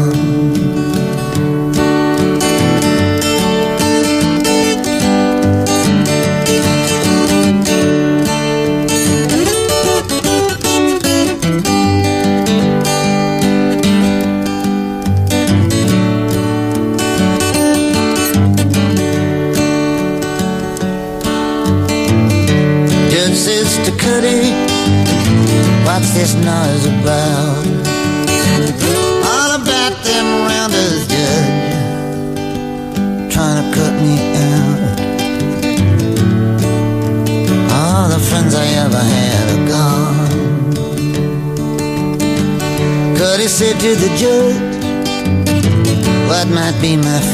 be 46.84 46.98
my 46.98 47.33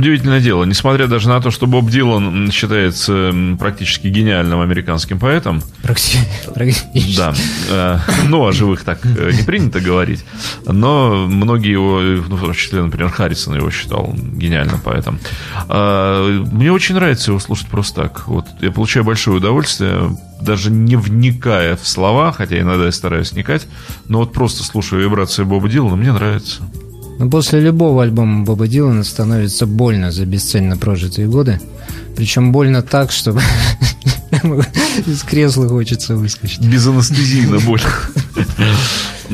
удивительное 0.00 0.40
дело, 0.40 0.64
несмотря 0.64 1.06
даже 1.06 1.28
на 1.28 1.40
то, 1.40 1.50
что 1.50 1.66
Боб 1.66 1.88
Дилан 1.90 2.50
считается 2.50 3.32
практически 3.58 4.08
гениальным 4.08 4.60
американским 4.60 5.18
поэтом, 5.18 5.62
Практи- 5.82 6.18
Практически. 6.54 7.16
да, 7.16 7.34
э, 7.70 7.98
ну, 8.28 8.46
о 8.46 8.52
живых 8.52 8.82
так 8.84 9.00
э, 9.04 9.30
не 9.32 9.42
принято 9.42 9.80
говорить, 9.80 10.24
но 10.66 11.26
многие 11.28 11.72
его, 11.72 12.00
ну, 12.00 12.36
в 12.36 12.40
том 12.40 12.54
числе, 12.54 12.82
например, 12.82 13.10
Харрисон 13.10 13.56
его 13.56 13.70
считал 13.70 14.12
гениальным 14.14 14.80
поэтом. 14.80 15.18
А, 15.68 16.40
Мне 16.50 16.72
очень 16.72 16.94
нравится 16.94 17.30
его 17.30 17.38
слушать 17.38 17.66
просто 17.68 18.02
так. 18.02 18.26
Вот 18.26 18.46
я 18.60 18.70
получаю 18.72 19.04
большое 19.04 19.36
удовольствие, 19.36 20.16
даже 20.40 20.70
не 20.70 20.96
вникая 20.96 21.76
в 21.76 21.86
слова, 21.86 22.32
хотя 22.32 22.58
иногда 22.58 22.86
я 22.86 22.92
стараюсь 22.92 23.32
вникать, 23.32 23.66
но 24.08 24.18
вот 24.18 24.32
просто 24.32 24.64
слушая 24.64 25.00
вибрации 25.00 25.44
Боба 25.44 25.68
Дилана, 25.68 25.96
мне 25.96 26.12
нравится. 26.12 26.62
Но 27.20 27.28
после 27.28 27.60
любого 27.60 28.02
альбома 28.02 28.46
Боба 28.46 28.66
Дилана 28.66 29.04
становится 29.04 29.66
больно 29.66 30.10
за 30.10 30.24
бесцельно 30.24 30.78
прожитые 30.78 31.28
годы. 31.28 31.60
Причем 32.16 32.50
больно 32.50 32.80
так, 32.80 33.12
что 33.12 33.38
из 35.06 35.22
кресла 35.24 35.68
хочется 35.68 36.16
выскочить. 36.16 36.60
Без 36.60 36.86
анестезийно 36.86 37.58
боль. 37.58 37.82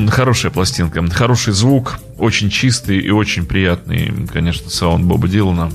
Хорошая 0.09 0.51
пластинка, 0.51 1.01
хороший 1.09 1.53
звук, 1.53 1.99
очень 2.17 2.49
чистый 2.49 2.99
и 2.99 3.09
очень 3.09 3.45
приятный, 3.45 4.11
конечно, 4.33 4.69
саунд 4.69 5.05
Боба 5.05 5.29
Дилана. 5.29 5.71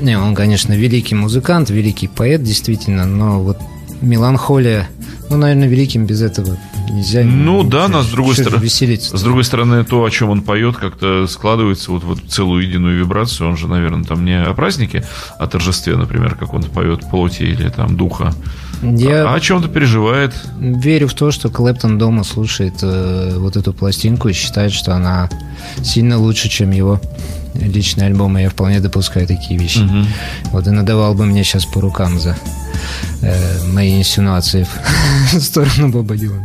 Не, 0.00 0.18
он, 0.18 0.34
конечно, 0.34 0.72
великий 0.72 1.16
музыкант, 1.16 1.68
великий 1.68 2.08
поэт, 2.08 2.42
действительно, 2.42 3.04
но 3.04 3.42
вот 3.42 3.58
меланхолия, 4.00 4.88
ну, 5.28 5.36
наверное, 5.36 5.68
великим 5.68 6.06
без 6.06 6.22
этого 6.22 6.56
нельзя. 6.90 7.22
Ну 7.24 7.62
да, 7.62 7.88
но 7.88 8.02
с 8.02 8.08
другой 8.10 8.34
стороны, 8.34 8.62
веселиться. 8.62 9.16
с 9.16 9.22
другой 9.22 9.44
стороны, 9.44 9.84
то, 9.84 10.04
о 10.04 10.10
чем 10.10 10.30
он 10.30 10.42
поет, 10.42 10.76
как-то 10.76 11.26
складывается 11.26 11.92
вот, 11.92 12.04
вот 12.04 12.18
целую 12.28 12.62
единую 12.66 12.98
вибрацию. 12.98 13.48
Он 13.48 13.56
же, 13.56 13.68
наверное, 13.68 14.04
там 14.04 14.24
не 14.24 14.40
о 14.40 14.52
празднике, 14.54 15.04
а 15.38 15.44
о 15.44 15.46
торжестве, 15.46 15.96
например, 15.96 16.34
как 16.36 16.54
он 16.54 16.62
поет 16.62 17.08
плоти 17.10 17.42
или 17.42 17.68
там 17.68 17.96
духа, 17.96 18.32
Я 18.82 19.28
а 19.30 19.34
о 19.34 19.40
чем-то 19.40 19.68
переживает. 19.68 20.32
верю 20.58 21.08
в 21.08 21.14
то, 21.14 21.30
что 21.30 21.48
Клэптон 21.48 21.98
дома 21.98 22.24
слушает 22.24 22.74
э, 22.82 23.34
вот 23.38 23.56
эту 23.56 23.72
пластинку 23.72 24.28
и 24.28 24.32
считает, 24.32 24.72
что 24.72 24.94
она 24.94 25.28
сильно 25.82 26.18
лучше, 26.18 26.48
чем 26.48 26.70
его 26.70 27.00
личный 27.54 28.06
альбом, 28.06 28.38
и 28.38 28.42
я 28.42 28.50
вполне 28.50 28.80
допускаю 28.80 29.26
такие 29.26 29.58
вещи. 29.58 29.80
Вот 30.52 30.66
и 30.66 30.70
надавал 30.70 31.14
бы 31.14 31.24
мне 31.26 31.44
сейчас 31.44 31.66
по 31.66 31.80
рукам 31.80 32.18
за 32.20 32.36
э, 33.22 33.64
мои 33.72 33.98
инсинуации 33.98 34.66
в 35.32 35.40
сторону 35.40 35.88
Боба 35.90 36.16
Дилана. 36.16 36.44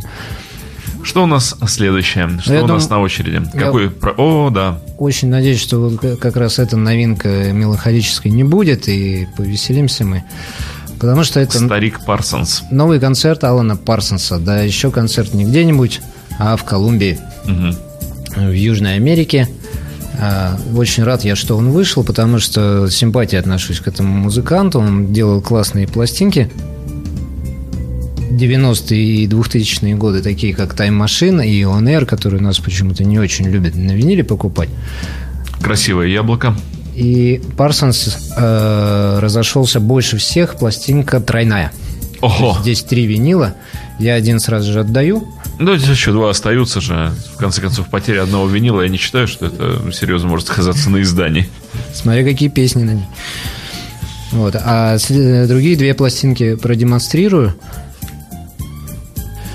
Что 1.02 1.22
у 1.22 1.26
нас 1.26 1.54
следующее? 1.68 2.28
Что 2.42 2.54
я 2.54 2.64
у 2.64 2.66
нас 2.66 2.88
дум- 2.88 2.96
на 2.98 3.02
очереди? 3.02 3.40
я- 3.54 3.60
Какой? 3.60 3.90
про- 3.90 4.12
О, 4.16 4.50
да. 4.50 4.80
Очень 4.98 5.28
надеюсь, 5.28 5.60
что 5.60 5.78
вот 5.78 6.18
как 6.18 6.36
раз 6.36 6.58
эта 6.58 6.76
новинка 6.76 7.28
меланхолической 7.52 8.30
не 8.32 8.42
будет, 8.42 8.88
и 8.88 9.28
повеселимся 9.36 10.04
мы. 10.04 10.24
Потому 10.98 11.22
что 11.24 11.38
это 11.40 11.58
Старик 11.58 12.00
Парсонс. 12.04 12.62
новый 12.72 12.98
концерт 12.98 13.44
Алана 13.44 13.76
Парсонса. 13.76 14.38
Да, 14.38 14.62
еще 14.62 14.90
концерт 14.90 15.32
не 15.34 15.44
где-нибудь, 15.44 16.00
а 16.38 16.56
в 16.56 16.64
Колумбии, 16.64 17.18
Мгм. 17.44 17.76
в 18.34 18.50
Южной 18.52 18.96
Америке. 18.96 19.46
А, 20.18 20.58
Очень 20.74 21.04
рад 21.04 21.24
я, 21.24 21.36
что 21.36 21.56
он 21.56 21.70
вышел, 21.70 22.04
потому 22.04 22.38
что 22.38 22.88
с 22.88 22.94
симпатией 22.94 23.40
отношусь 23.40 23.80
к 23.80 23.88
этому 23.88 24.16
музыканту. 24.16 24.80
Он 24.80 25.12
делал 25.12 25.40
классные 25.40 25.86
пластинки. 25.86 26.50
90-е 28.30 29.00
и 29.00 29.26
2000-е 29.26 29.94
годы, 29.94 30.22
такие 30.22 30.54
как 30.54 30.74
Time 30.74 31.02
Machine 31.02 31.46
и 31.46 31.62
On 31.62 31.84
Air, 31.84 32.04
которые 32.04 32.42
нас 32.42 32.58
почему-то 32.58 33.02
не 33.04 33.18
очень 33.18 33.46
любят 33.46 33.74
на 33.74 33.92
виниле 33.92 34.24
покупать. 34.24 34.68
Красивое 35.62 36.08
яблоко. 36.08 36.54
И 36.94 37.42
Парсонс 37.56 38.32
э, 38.36 39.18
разошелся 39.20 39.80
больше 39.80 40.16
всех, 40.18 40.56
пластинка 40.56 41.20
тройная. 41.20 41.72
Ого! 42.20 42.56
Здесь 42.60 42.82
три 42.82 43.06
винила, 43.06 43.54
я 43.98 44.14
один 44.14 44.40
сразу 44.40 44.72
же 44.72 44.80
отдаю. 44.80 45.28
Ну, 45.58 45.76
здесь 45.76 45.90
еще 45.90 46.12
два 46.12 46.30
остаются 46.30 46.80
же. 46.80 47.12
В 47.34 47.38
конце 47.38 47.60
концов, 47.60 47.88
потеря 47.88 48.22
одного 48.22 48.46
винила, 48.46 48.82
я 48.82 48.88
не 48.88 48.98
считаю, 48.98 49.26
что 49.26 49.46
это 49.46 49.90
серьезно 49.92 50.28
может 50.28 50.48
сказаться 50.48 50.90
на 50.90 51.00
издании. 51.02 51.48
Смотря 51.94 52.24
какие 52.24 52.48
песни 52.48 52.82
на 52.82 52.90
ней. 52.92 53.06
Вот. 54.32 54.54
А 54.56 54.98
другие 55.08 55.76
две 55.76 55.94
пластинки 55.94 56.56
продемонстрирую. 56.56 57.54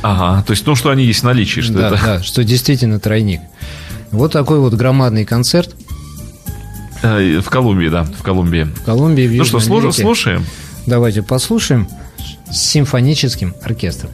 Ага, 0.01 0.43
то 0.43 0.51
есть, 0.51 0.65
ну, 0.65 0.75
что 0.75 0.89
они 0.89 1.05
есть 1.05 1.19
в 1.19 1.23
наличии, 1.23 1.61
что 1.61 1.73
да, 1.73 1.87
это... 1.87 1.99
да, 2.03 2.23
что 2.23 2.43
действительно 2.43 2.99
тройник. 2.99 3.41
Вот 4.11 4.31
такой 4.31 4.59
вот 4.59 4.73
громадный 4.73 5.25
концерт 5.25 5.75
Э, 7.03 7.39
В 7.39 7.49
Колумбии, 7.49 7.89
да, 7.89 8.03
в 8.03 8.21
Колумбии. 8.21 8.63
в 8.63 8.83
Колумбии, 8.83 9.27
в 9.27 9.33
Ну 9.35 9.45
что, 9.45 9.59
слушаем? 9.59 10.45
Давайте 10.85 11.21
послушаем 11.21 11.87
симфоническим 12.51 13.55
оркестром. 13.61 14.11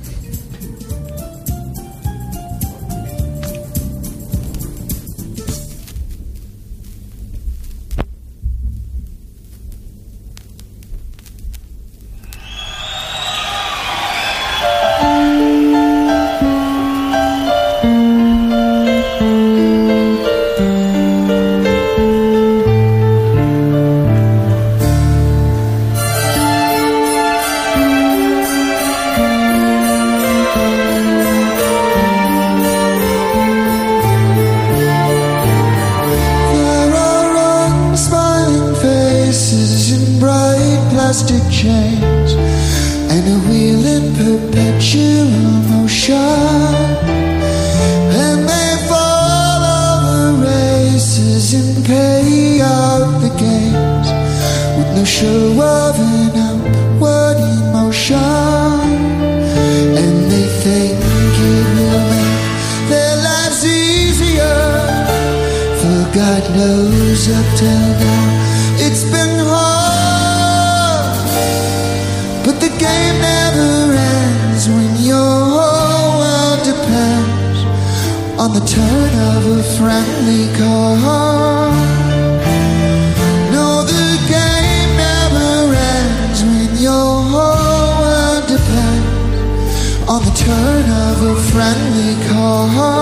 friendly 91.57 92.13
call. 92.27 92.96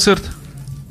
Концерт? 0.00 0.24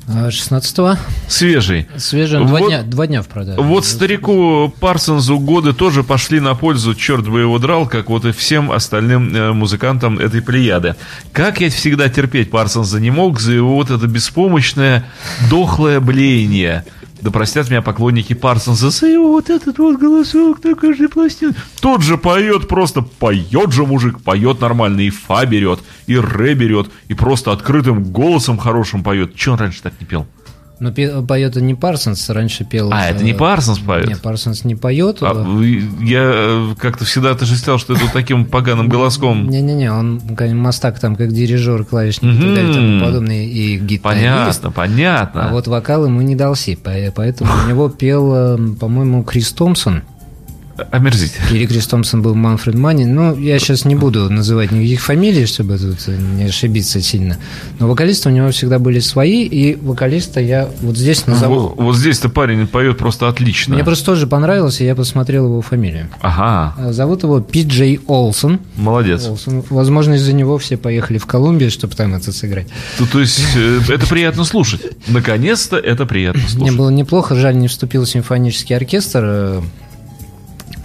А 0.06 0.28
16-го. 0.28 0.96
Свежий. 1.28 1.88
Свежий. 1.96 2.38
Два, 2.38 2.58
Вот- 2.60 2.68
дня, 2.68 2.82
два 2.82 3.06
дня 3.08 3.22
в 3.22 3.26
продаже. 3.28 3.60
Вот 3.60 3.84
старику 3.84 4.72
Парсонсу 4.78 5.38
годы 5.40 5.72
тоже 5.72 6.04
пошли 6.04 6.38
на 6.38 6.54
пользу, 6.54 6.94
черт 6.94 7.28
бы 7.28 7.40
его 7.40 7.58
драл, 7.58 7.86
как 7.88 8.08
вот 8.08 8.24
и 8.24 8.30
всем 8.30 8.70
остальным 8.70 9.34
э, 9.34 9.52
музыкантам 9.52 10.18
этой 10.20 10.42
плеяды. 10.42 10.94
Как 11.32 11.60
я 11.60 11.70
всегда 11.70 12.08
терпеть 12.08 12.50
Парсонса 12.52 13.00
не 13.00 13.10
мог 13.10 13.40
за 13.40 13.52
его 13.52 13.74
вот 13.74 13.90
это 13.90 14.06
беспомощное, 14.06 15.04
дохлое 15.50 15.98
блеяние. 15.98 16.84
Да 17.22 17.30
простят 17.30 17.68
меня 17.68 17.82
поклонники 17.82 18.32
Парсонса 18.32 18.90
за 18.90 19.06
его 19.06 19.32
вот 19.32 19.50
этот 19.50 19.78
вот 19.78 19.98
голосок 19.98 20.64
на 20.64 20.74
каждой 20.74 21.08
пластине. 21.08 21.54
Тот 21.80 22.02
же 22.02 22.16
поет, 22.16 22.68
просто 22.68 23.02
поет 23.02 23.72
же 23.72 23.84
мужик, 23.84 24.22
поет 24.22 24.60
нормально, 24.60 25.00
и 25.00 25.10
фа 25.10 25.44
берет, 25.44 25.80
и 26.06 26.18
ре 26.18 26.54
берет, 26.54 26.90
и 27.08 27.14
просто 27.14 27.52
открытым 27.52 28.04
голосом 28.04 28.58
хорошим 28.58 29.02
поет. 29.02 29.34
Че 29.34 29.52
он 29.52 29.58
раньше 29.58 29.82
так 29.82 29.94
не 30.00 30.06
пел? 30.06 30.26
Но 30.80 30.90
пе- 30.92 31.20
поет 31.22 31.56
он 31.58 31.66
не 31.66 31.74
Парсонс, 31.74 32.28
раньше 32.30 32.64
пел... 32.64 32.90
А, 32.90 33.06
это 33.10 33.22
не 33.22 33.34
Парсонс 33.34 33.78
поет? 33.78 34.08
Не, 34.08 34.16
Парсонс 34.16 34.64
не 34.64 34.74
поет. 34.74 35.18
А, 35.20 35.32
я 36.02 36.22
э, 36.34 36.74
как-то 36.78 37.04
всегда 37.04 37.32
отождествлял, 37.32 37.78
что 37.78 37.92
это 37.92 38.10
таким 38.12 38.46
поганым 38.46 38.88
голоском. 38.88 39.48
Не-не-не, 39.48 39.92
он 39.92 40.22
мастак 40.56 40.98
там, 40.98 41.16
как 41.16 41.32
дирижер, 41.32 41.84
клавишник 41.84 42.32
и 42.34 42.36
так 42.42 42.54
далее, 42.54 42.70
и 42.70 42.74
тому 42.74 43.04
подобное, 43.04 43.44
и 43.44 43.76
гитарист. 43.78 44.02
Понятно, 44.02 44.70
понятно. 44.70 45.48
А 45.48 45.52
вот 45.52 45.66
вокал 45.66 46.06
ему 46.06 46.22
не 46.22 46.34
дался, 46.34 46.74
по- 46.82 47.12
поэтому 47.14 47.50
у 47.64 47.68
него 47.68 47.88
пел, 47.90 48.32
э, 48.34 48.58
по-моему, 48.80 49.22
Крис 49.22 49.52
Томпсон. 49.52 50.02
Омерзительно. 50.90 51.46
Или 51.50 51.66
Крис 51.66 51.86
Томпсон 51.86 52.22
был 52.22 52.34
Манфред 52.34 52.74
Манни. 52.74 53.04
Ну, 53.04 53.36
я 53.36 53.58
сейчас 53.58 53.84
не 53.84 53.94
буду 53.94 54.30
называть 54.30 54.70
никаких 54.72 55.00
фамилий, 55.00 55.46
чтобы 55.46 55.78
тут 55.78 55.98
э, 56.06 56.16
не 56.16 56.44
ошибиться 56.44 57.00
сильно. 57.00 57.38
Но 57.78 57.88
вокалисты 57.88 58.28
у 58.28 58.32
него 58.32 58.50
всегда 58.50 58.78
были 58.78 59.00
свои, 59.00 59.44
и 59.44 59.76
вокалиста 59.76 60.40
я 60.40 60.68
вот 60.80 60.96
здесь 60.96 61.26
назову. 61.26 61.60
Вот, 61.60 61.76
вот 61.78 61.96
здесь-то 61.96 62.28
парень 62.28 62.66
поет 62.66 62.98
просто 62.98 63.28
отлично. 63.28 63.74
Мне 63.74 63.84
просто 63.84 64.06
тоже 64.06 64.26
понравился, 64.26 64.84
я 64.84 64.94
посмотрел 64.94 65.46
его 65.46 65.62
фамилию. 65.62 66.08
Ага, 66.20 66.74
А, 66.78 66.92
Зовут 66.92 67.22
его 67.22 67.40
Пи 67.40 67.62
Джей 67.64 68.00
Олсон. 68.06 68.60
молодец. 68.76 69.26
Олсон. 69.26 69.62
Возможно, 69.70 70.14
из-за 70.14 70.32
него 70.32 70.58
все 70.58 70.76
поехали 70.76 71.18
в 71.18 71.26
Колумбию, 71.26 71.70
чтобы 71.70 71.94
там 71.94 72.14
это 72.14 72.32
сыграть. 72.32 72.66
То, 72.98 73.06
то 73.06 73.20
есть 73.20 73.40
э, 73.56 73.80
это 73.88 74.06
приятно 74.06 74.44
слушать. 74.44 74.80
Наконец-то 75.08 75.76
это 75.76 76.06
приятно 76.06 76.40
Мне 76.40 76.48
слушать. 76.50 76.76
было 76.76 76.90
неплохо, 76.90 77.34
жаль, 77.34 77.56
не 77.56 77.68
вступил 77.68 78.06
симфонический 78.06 78.76
оркестр. 78.76 79.62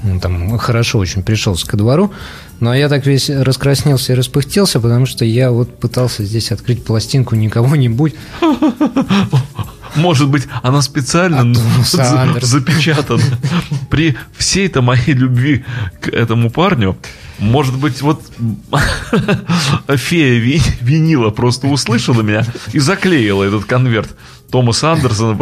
Он 0.05 0.19
там 0.19 0.57
хорошо 0.57 0.99
очень 0.99 1.23
пришелся 1.23 1.65
ко 1.67 1.77
двору. 1.77 2.11
Но 2.59 2.73
я 2.73 2.87
так 2.89 3.05
весь 3.05 3.29
раскраснелся 3.29 4.13
и 4.13 4.15
распыхтелся, 4.15 4.79
потому 4.79 5.05
что 5.05 5.25
я 5.25 5.51
вот 5.51 5.77
пытался 5.79 6.23
здесь 6.23 6.51
открыть 6.51 6.83
пластинку 6.85 7.35
не 7.35 7.49
кого-нибудь. 7.49 8.13
Может 9.95 10.29
быть, 10.29 10.43
она 10.61 10.81
специально 10.81 11.53
От 12.35 12.43
запечатана. 12.43 13.23
При 13.89 14.15
всей-то 14.37 14.81
моей 14.81 15.13
любви 15.13 15.63
к 16.01 16.09
этому 16.09 16.49
парню, 16.49 16.97
может 17.39 17.75
быть, 17.77 18.01
вот 18.01 18.21
фея 19.95 20.39
ви- 20.39 20.61
винила 20.81 21.29
просто 21.29 21.67
услышала 21.67 22.21
меня 22.21 22.45
и 22.73 22.79
заклеила 22.79 23.43
этот 23.43 23.65
конверт 23.65 24.09
Томаса 24.51 24.91
Андерсона 24.91 25.37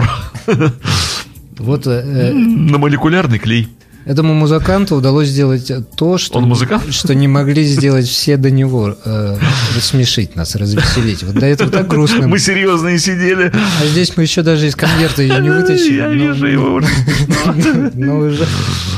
Вот 1.58 1.88
э, 1.88 2.34
на 2.34 2.78
молекулярный 2.78 3.40
клей. 3.40 3.70
Этому 4.06 4.34
музыканту 4.34 4.96
удалось 4.96 5.28
сделать 5.30 5.72
то, 5.96 6.18
что, 6.18 6.38
Он 6.40 6.46
музыкант? 6.46 6.94
что 6.94 7.14
не 7.16 7.28
могли 7.28 7.64
сделать 7.64 8.08
все 8.08 8.38
до 8.38 8.52
него. 8.52 8.96
э, 9.06 9.38
рассмешить 9.76 10.36
нас, 10.36 10.56
развеселить. 10.56 11.24
Вот 11.24 11.36
до 11.36 11.46
этого 11.46 11.70
так 11.72 11.88
грустно. 11.88 12.28
Мы 12.28 12.40
серьезные 12.40 13.00
сидели. 13.00 13.52
А 13.82 13.86
здесь 13.86 14.16
мы 14.18 14.24
еще 14.24 14.42
даже 14.42 14.68
из 14.68 14.76
конверта 14.76 15.22
ее 15.22 15.40
не 15.40 15.50
вытащили. 15.50 15.96
Я 15.98 16.08
но- 16.10 16.14
вижу 16.14 16.46
его. 16.48 16.82
Но 17.94 18.18
уже, 18.20 18.48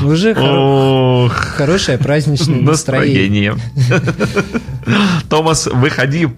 уже 0.02 0.34
Ох, 0.34 1.32
хорошее 1.34 1.98
праздничное 1.98 2.60
настроение. 2.60 3.56
Томас, 5.28 5.66
выходи. 5.66 6.28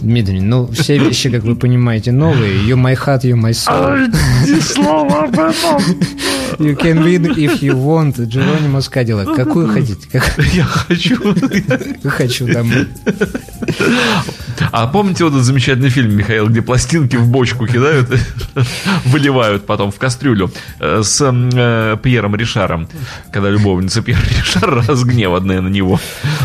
Дмитрий, 0.00 0.40
ну, 0.40 0.66
все 0.72 0.98
вещи, 0.98 1.30
как 1.30 1.42
вы 1.44 1.56
понимаете, 1.56 2.12
новые. 2.12 2.62
You 2.66 2.76
my 2.76 2.94
heart, 2.94 3.22
you 3.22 3.34
my 3.34 3.50
soul. 3.52 4.08
Ни 4.46 4.60
слова 4.60 5.24
об 5.24 5.34
этом. 5.38 5.82
You 6.58 6.76
can 6.76 7.02
win 7.02 7.34
if 7.36 7.60
you 7.60 7.74
want. 7.74 8.20
Джеронимо 8.24 8.80
Кадиллак. 8.82 9.34
Какую 9.34 9.68
хотите? 9.68 10.08
Как 10.10 10.38
Я 10.52 10.64
хочу. 10.64 11.16
хочу 12.04 12.46
домой. 12.46 12.86
А 14.76 14.88
помните 14.88 15.22
вот 15.22 15.34
этот 15.34 15.44
замечательный 15.44 15.88
фильм, 15.88 16.16
Михаил, 16.16 16.48
где 16.48 16.60
пластинки 16.60 17.14
в 17.14 17.28
бочку 17.28 17.64
кидают, 17.64 18.08
выливают 19.04 19.66
потом 19.66 19.92
в 19.92 19.98
кастрюлю 20.00 20.50
э, 20.80 21.00
с 21.04 21.22
э, 21.22 21.96
Пьером 22.02 22.34
Ришаром, 22.34 22.88
когда 23.32 23.50
любовница 23.50 24.02
Пьера 24.02 24.18
Ришара, 24.36 24.82
разгневанная 24.88 25.60
на 25.60 25.68
него, 25.68 26.00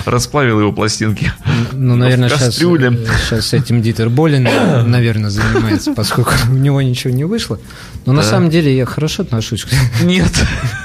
расплавила 0.05 0.59
его 0.59 0.71
пластинки 0.71 1.33
Ну, 1.71 1.95
наверное, 1.95 2.29
сейчас, 2.29 2.55
сейчас 2.57 3.53
этим 3.53 3.81
Дитер 3.81 4.09
Болин, 4.09 4.43
наверное, 4.85 5.31
занимается, 5.31 5.93
поскольку 5.95 6.33
у 6.51 6.53
него 6.53 6.83
ничего 6.83 7.11
не 7.11 7.23
вышло. 7.23 7.59
Но 8.05 8.13
на 8.13 8.21
самом 8.21 8.51
деле 8.51 8.77
я 8.77 8.85
хорошо 8.85 9.23
отношусь 9.23 9.65
к, 9.65 9.69
Нет, 10.03 10.31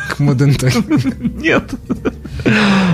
к 0.09 0.19
Модентоке. 0.19 0.83
нет. 1.43 1.75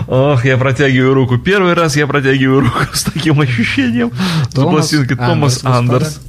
Ох, 0.08 0.44
я 0.44 0.56
протягиваю 0.56 1.14
руку. 1.14 1.38
Первый 1.38 1.74
раз 1.74 1.96
я 1.96 2.06
протягиваю 2.06 2.60
руку 2.60 2.80
с 2.92 3.04
таким 3.04 3.40
ощущением. 3.40 4.10
За 4.52 4.62
пластинкой 4.66 5.16
Томас 5.16 5.60
Андерс. 5.64 6.20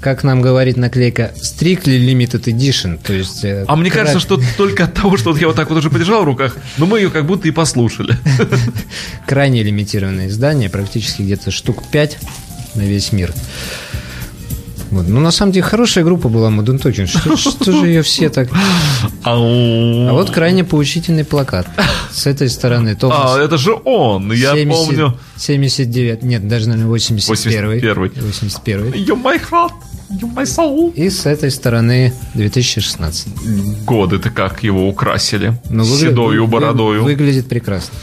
Как 0.00 0.24
нам 0.24 0.42
говорит 0.42 0.76
наклейка, 0.76 1.32
Strictly 1.36 1.96
Limited 1.96 2.42
Edition, 2.46 2.98
то 3.00 3.12
есть... 3.12 3.44
э, 3.44 3.64
А 3.68 3.76
мне 3.76 3.88
крат- 3.88 4.06
кажется, 4.06 4.18
что 4.18 4.40
только 4.56 4.84
от 4.84 4.94
того, 4.94 5.16
что 5.16 5.30
вот 5.30 5.40
я 5.40 5.46
вот 5.46 5.54
так 5.54 5.68
вот 5.70 5.78
уже 5.78 5.90
подержал 5.90 6.22
в 6.22 6.24
руках, 6.24 6.56
но 6.76 6.86
мы 6.86 6.98
ее 6.98 7.08
как 7.08 7.24
будто 7.24 7.46
и 7.46 7.52
послушали. 7.52 8.16
крайне 9.28 9.62
лимитированное 9.62 10.26
издание, 10.26 10.68
практически 10.70 11.22
где-то 11.22 11.52
штук 11.52 11.84
5 11.92 12.18
на 12.74 12.80
весь 12.82 13.12
мир. 13.12 13.32
Вот. 14.92 15.08
Ну, 15.08 15.20
на 15.20 15.30
самом 15.30 15.52
деле, 15.52 15.64
хорошая 15.64 16.04
группа 16.04 16.28
была 16.28 16.50
Modern 16.50 16.78
Talking. 16.80 17.06
Что, 17.06 17.36
что 17.36 17.72
же 17.72 17.86
ее 17.86 18.02
все 18.02 18.28
так... 18.28 18.48
А 19.24 19.36
вот 19.36 20.30
крайне 20.30 20.64
поучительный 20.64 21.24
плакат. 21.24 21.66
С 22.10 22.26
этой 22.26 22.50
стороны. 22.50 22.94
Томас 22.94 23.36
А, 23.36 23.40
это 23.40 23.56
же 23.56 23.72
он, 23.84 24.30
я 24.32 24.52
70 24.52 24.86
помню. 24.86 25.18
79, 25.36 26.22
нет, 26.22 26.46
даже, 26.46 26.68
наверное, 26.68 26.90
81 26.90 27.70
81-й. 27.80 28.20
81 28.20 28.92
You 28.92 29.16
my 29.20 29.40
heart, 29.50 29.72
My 30.20 30.44
soul. 30.44 30.92
И 30.94 31.08
с 31.10 31.26
этой 31.26 31.50
стороны 31.50 32.12
2016. 32.34 33.84
Годы-то 33.84 34.30
как 34.30 34.62
его 34.62 34.88
украсили. 34.88 35.54
Ну, 35.70 35.84
выгля- 35.84 36.10
Седою 36.10 36.44
вы- 36.44 36.50
бородою. 36.50 37.02
Выглядит 37.04 37.48
прекрасно. 37.48 37.94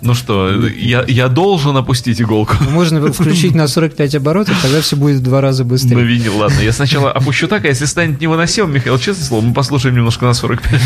Ну 0.00 0.14
что, 0.14 0.66
я, 0.68 1.04
я 1.08 1.28
должен 1.28 1.76
опустить 1.76 2.20
иголку 2.20 2.56
Можно 2.70 3.12
включить 3.12 3.54
на 3.54 3.66
45 3.68 4.14
оборотов, 4.16 4.60
тогда 4.62 4.80
все 4.80 4.96
будет 4.96 5.16
в 5.16 5.22
два 5.22 5.40
раза 5.40 5.64
на 5.64 5.70
быстрее. 5.70 6.02
винил. 6.04 6.36
Ладно, 6.38 6.60
я 6.60 6.72
сначала 6.72 7.10
опущу 7.12 7.48
так, 7.48 7.64
а 7.64 7.68
если 7.68 7.84
станет 7.86 8.20
невыносимым, 8.20 8.72
Михаил, 8.74 8.98
честное 8.98 9.24
слово, 9.24 9.42
мы 9.44 9.52
послушаем 9.54 9.96
немножко 9.96 10.24
на 10.26 10.34
45. 10.34 10.80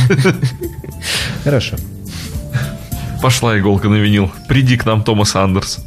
Хорошо. 1.45 1.77
Пошла 3.23 3.59
иголка 3.59 3.89
на 3.89 3.97
винил. 3.97 4.31
Приди 4.49 4.77
к 4.77 4.87
нам, 4.87 5.03
Томас 5.05 5.37
Андерс. 5.37 5.79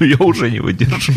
Но 0.00 0.06
я 0.06 0.16
уже 0.18 0.50
не 0.50 0.60
выдержу. 0.60 1.12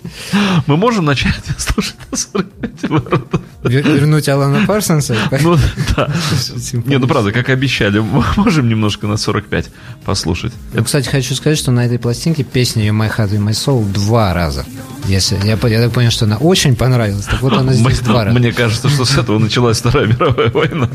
Мы 0.66 0.76
можем 0.76 1.04
начать 1.04 1.34
слушать 1.58 1.96
на 2.10 2.16
45 2.16 2.84
оборотов? 2.84 3.40
Вер- 3.62 3.82
Вернуть 3.94 4.28
Алана 4.28 4.66
Парсонса? 4.66 5.16
Ну, 5.42 5.56
да. 5.96 6.10
Не, 6.86 6.98
ну 6.98 7.06
правда, 7.06 7.32
как 7.32 7.48
обещали, 7.48 7.98
мы 7.98 8.22
можем 8.36 8.68
немножко 8.68 9.06
на 9.06 9.16
45 9.16 9.70
послушать. 10.04 10.52
Ну, 10.72 10.84
кстати, 10.84 11.08
хочу 11.08 11.34
сказать, 11.34 11.58
что 11.58 11.70
на 11.72 11.84
этой 11.86 11.98
пластинке 11.98 12.44
песня 12.44 12.88
«My 12.90 13.10
Heart 13.14 13.30
and 13.32 13.44
My 13.48 13.50
Soul» 13.52 13.90
два 13.92 14.32
раза. 14.34 14.64
Если, 15.06 15.36
я, 15.44 15.58
я 15.68 15.82
так 15.82 15.92
понял, 15.92 16.10
что 16.10 16.24
она 16.24 16.36
очень 16.38 16.76
понравилась, 16.76 17.26
так 17.26 17.42
вот 17.42 17.52
она 17.52 17.72
здесь 17.72 18.00
два 18.00 18.24
раза. 18.24 18.38
Мне 18.38 18.52
кажется, 18.52 18.88
что 18.88 19.04
с 19.04 19.16
этого 19.18 19.38
началась 19.38 19.78
Вторая 19.80 20.06
мировая 20.06 20.50
война. 20.50 20.88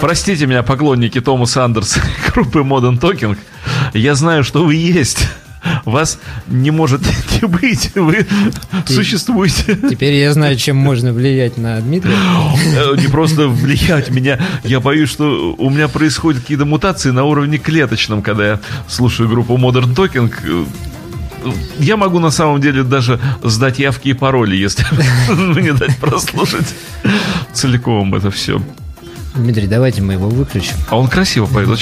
Простите 0.00 0.46
меня, 0.46 0.64
поклонники 0.64 1.20
Томаса 1.20 1.64
Андерса 1.64 2.00
группы 2.34 2.60
Modern 2.60 2.98
Talking. 2.98 3.36
Я 3.94 4.14
знаю, 4.14 4.44
что 4.44 4.64
вы 4.64 4.74
есть. 4.74 5.26
Вас 5.84 6.18
не 6.46 6.70
может 6.70 7.02
не 7.42 7.46
быть. 7.48 7.90
Вы 7.96 8.26
существуете. 8.86 9.76
Теперь 9.90 10.14
я 10.14 10.32
знаю, 10.32 10.56
чем 10.56 10.76
можно 10.76 11.12
влиять 11.12 11.58
на 11.58 11.80
Дмитрия. 11.80 12.14
Э, 12.76 12.94
Не 12.96 13.08
просто 13.08 13.48
влиять 13.48 14.10
меня. 14.10 14.38
Я 14.64 14.80
боюсь, 14.80 15.10
что 15.10 15.54
у 15.58 15.68
меня 15.70 15.88
происходят 15.88 16.40
какие-то 16.42 16.64
мутации 16.64 17.10
на 17.10 17.24
уровне 17.24 17.58
клеточном, 17.58 18.22
когда 18.22 18.46
я 18.46 18.60
слушаю 18.88 19.28
группу 19.28 19.56
Modern 19.56 19.94
Talking. 19.94 20.32
Э, 21.44 21.50
Я 21.80 21.96
могу 21.96 22.20
на 22.20 22.30
самом 22.30 22.60
деле 22.60 22.84
даже 22.84 23.18
сдать 23.42 23.78
явки 23.80 24.08
и 24.08 24.12
пароли, 24.12 24.56
если 24.56 24.84
мне 25.32 25.72
дать 25.72 25.96
прослушать 25.98 26.66
целиком 27.52 28.14
это 28.14 28.30
все. 28.30 28.62
Дмитрий, 29.34 29.66
давайте 29.66 30.02
мы 30.02 30.14
его 30.14 30.28
выключим. 30.28 30.76
А 30.88 30.96
он 30.96 31.08
красиво 31.08 31.46
поет, 31.46 31.68
вот 31.68 31.78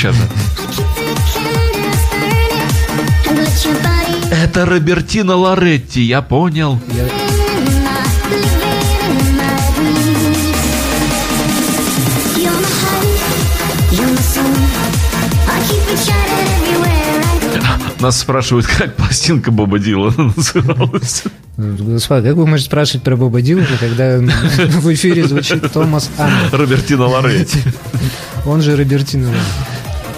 you 15.88 15.96
shining 15.96 16.48
everywhere 16.58 17.22
I 17.22 17.38
go. 17.40 18.02
Нас 18.02 18.20
спрашивают, 18.20 18.66
как 18.66 18.94
пластинка 18.96 19.50
Боба 19.50 19.78
Дилана 19.78 20.32
называлась. 20.36 21.24
Господа, 21.56 22.28
как 22.28 22.36
вы 22.36 22.46
можете 22.46 22.66
спрашивать 22.66 23.04
про 23.04 23.16
Боба 23.16 23.40
Дилана, 23.40 23.78
когда 23.80 24.18
в 24.18 24.92
эфире 24.94 25.26
звучит 25.26 25.72
Томас 25.72 26.10
Андерс? 26.18 26.52
Робертино 26.52 27.06
Лоретти. 27.06 27.60
Он 28.44 28.60
же 28.60 28.76
Робертино. 28.76 29.28
Лоретти. 29.28 29.46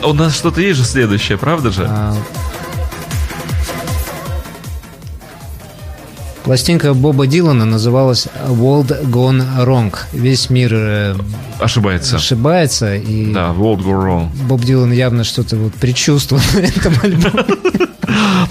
У 0.03 0.12
нас 0.12 0.36
что-то 0.36 0.61
есть 0.61 0.78
же 0.78 0.84
следующее, 0.84 1.39
правда 1.39 1.70
же? 1.70 1.86
А, 1.89 2.16
Пластинка 6.45 6.95
Боба 6.95 7.26
Дилана 7.26 7.64
называлась 7.64 8.28
World 8.49 9.05
Gone 9.11 9.45
Wrong. 9.64 9.95
Весь 10.12 10.51
мир 10.51 10.70
э, 10.74 11.14
Ошибается. 11.59 12.16
ошибается, 12.16 12.95
и 12.97 13.32
Да, 13.32 13.51
World 13.51 13.84
Go 13.84 13.93
Wrong. 13.93 14.28
Боб 14.47 14.62
Дилан 14.62 14.93
явно 14.93 15.24
что-то 15.24 15.57
вот 15.57 15.74
предчувствовал 15.74 16.43
на 16.55 16.61
этом 16.61 16.95
альбоме. 17.03 17.45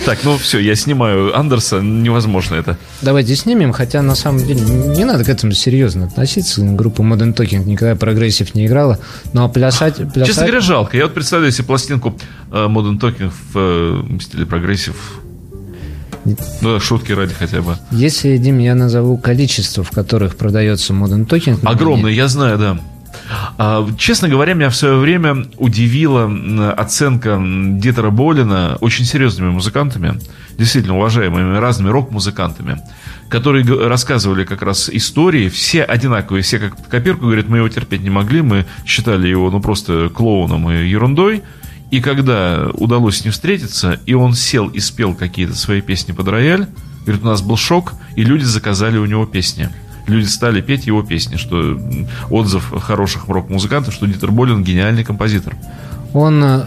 Так, 0.05 0.19
ну 0.23 0.37
все, 0.37 0.59
я 0.59 0.75
снимаю 0.75 1.37
Андерса, 1.37 1.81
невозможно 1.81 2.55
это. 2.55 2.77
Давайте 3.01 3.35
снимем, 3.35 3.73
хотя 3.73 4.01
на 4.01 4.15
самом 4.15 4.39
деле 4.39 4.61
не 4.61 5.03
надо 5.03 5.25
к 5.25 5.29
этому 5.29 5.51
серьезно 5.53 6.05
относиться. 6.05 6.61
Группа 6.61 7.01
Modern 7.01 7.35
Talking 7.35 7.65
никогда 7.65 7.95
прогрессив 7.95 8.55
не 8.55 8.67
играла. 8.67 8.99
Ну 9.33 9.43
а 9.43 9.49
плясать... 9.49 9.97
плясать... 9.97 10.27
Честно 10.27 10.43
говоря, 10.43 10.61
жалко. 10.61 10.95
Я 10.95 11.03
вот 11.03 11.13
представляю 11.13 11.51
себе 11.51 11.65
пластинку 11.65 12.17
э, 12.51 12.67
Modern 12.67 12.99
Talking 12.99 13.31
в 13.51 13.55
э, 13.55 14.19
стиле 14.21 14.45
прогрессив. 14.45 14.95
Ну, 16.61 16.79
шутки 16.79 17.11
ради 17.11 17.33
хотя 17.33 17.61
бы. 17.61 17.77
Если, 17.91 18.37
Дим, 18.37 18.59
я 18.59 18.75
назову 18.75 19.17
количество, 19.17 19.83
в 19.83 19.91
которых 19.91 20.35
продается 20.35 20.93
Modern 20.93 21.27
Talking... 21.27 21.59
на 21.63 21.71
Огромный, 21.71 22.13
я 22.13 22.27
знаю, 22.27 22.57
да. 22.57 22.77
А, 23.57 23.87
честно 23.97 24.29
говоря, 24.29 24.53
меня 24.53 24.69
в 24.69 24.75
свое 24.75 24.97
время 24.97 25.47
удивила 25.57 26.31
оценка 26.73 27.31
м, 27.31 27.79
Дитера 27.79 28.09
Болина 28.09 28.77
очень 28.79 29.05
серьезными 29.05 29.49
музыкантами, 29.49 30.19
действительно 30.57 30.97
уважаемыми 30.97 31.57
разными 31.57 31.89
рок-музыкантами, 31.89 32.81
которые 33.29 33.65
рассказывали 33.87 34.45
как 34.45 34.61
раз 34.61 34.89
истории, 34.89 35.49
все 35.49 35.83
одинаковые, 35.83 36.43
все 36.43 36.59
как 36.59 36.75
копирку, 36.89 37.25
говорят, 37.25 37.49
мы 37.49 37.57
его 37.57 37.69
терпеть 37.69 38.01
не 38.01 38.09
могли, 38.09 38.41
мы 38.41 38.65
считали 38.85 39.27
его 39.27 39.49
ну 39.51 39.59
просто 39.61 40.09
клоуном 40.09 40.69
и 40.71 40.87
ерундой, 40.87 41.43
и 41.89 42.01
когда 42.01 42.69
удалось 42.73 43.19
с 43.19 43.23
ним 43.23 43.31
встретиться, 43.31 43.99
и 44.05 44.13
он 44.13 44.33
сел 44.33 44.67
и 44.67 44.79
спел 44.79 45.13
какие-то 45.15 45.55
свои 45.55 45.81
песни 45.81 46.11
под 46.11 46.27
рояль, 46.27 46.67
говорит, 47.05 47.23
у 47.23 47.27
нас 47.27 47.41
был 47.41 47.55
шок, 47.55 47.93
и 48.15 48.23
люди 48.23 48.43
заказали 48.43 48.97
у 48.97 49.05
него 49.05 49.25
песни. 49.25 49.69
Люди 50.07 50.25
стали 50.25 50.61
петь 50.61 50.87
его 50.87 51.03
песни, 51.03 51.37
что 51.37 51.79
отзыв 52.29 52.73
хороших 52.81 53.27
рок-музыкантов, 53.27 53.93
что 53.93 54.05
Дитер 54.05 54.31
Болин 54.31 54.63
гениальный 54.63 55.03
композитор. 55.03 55.55
Он, 56.13 56.41
э, 56.43 56.65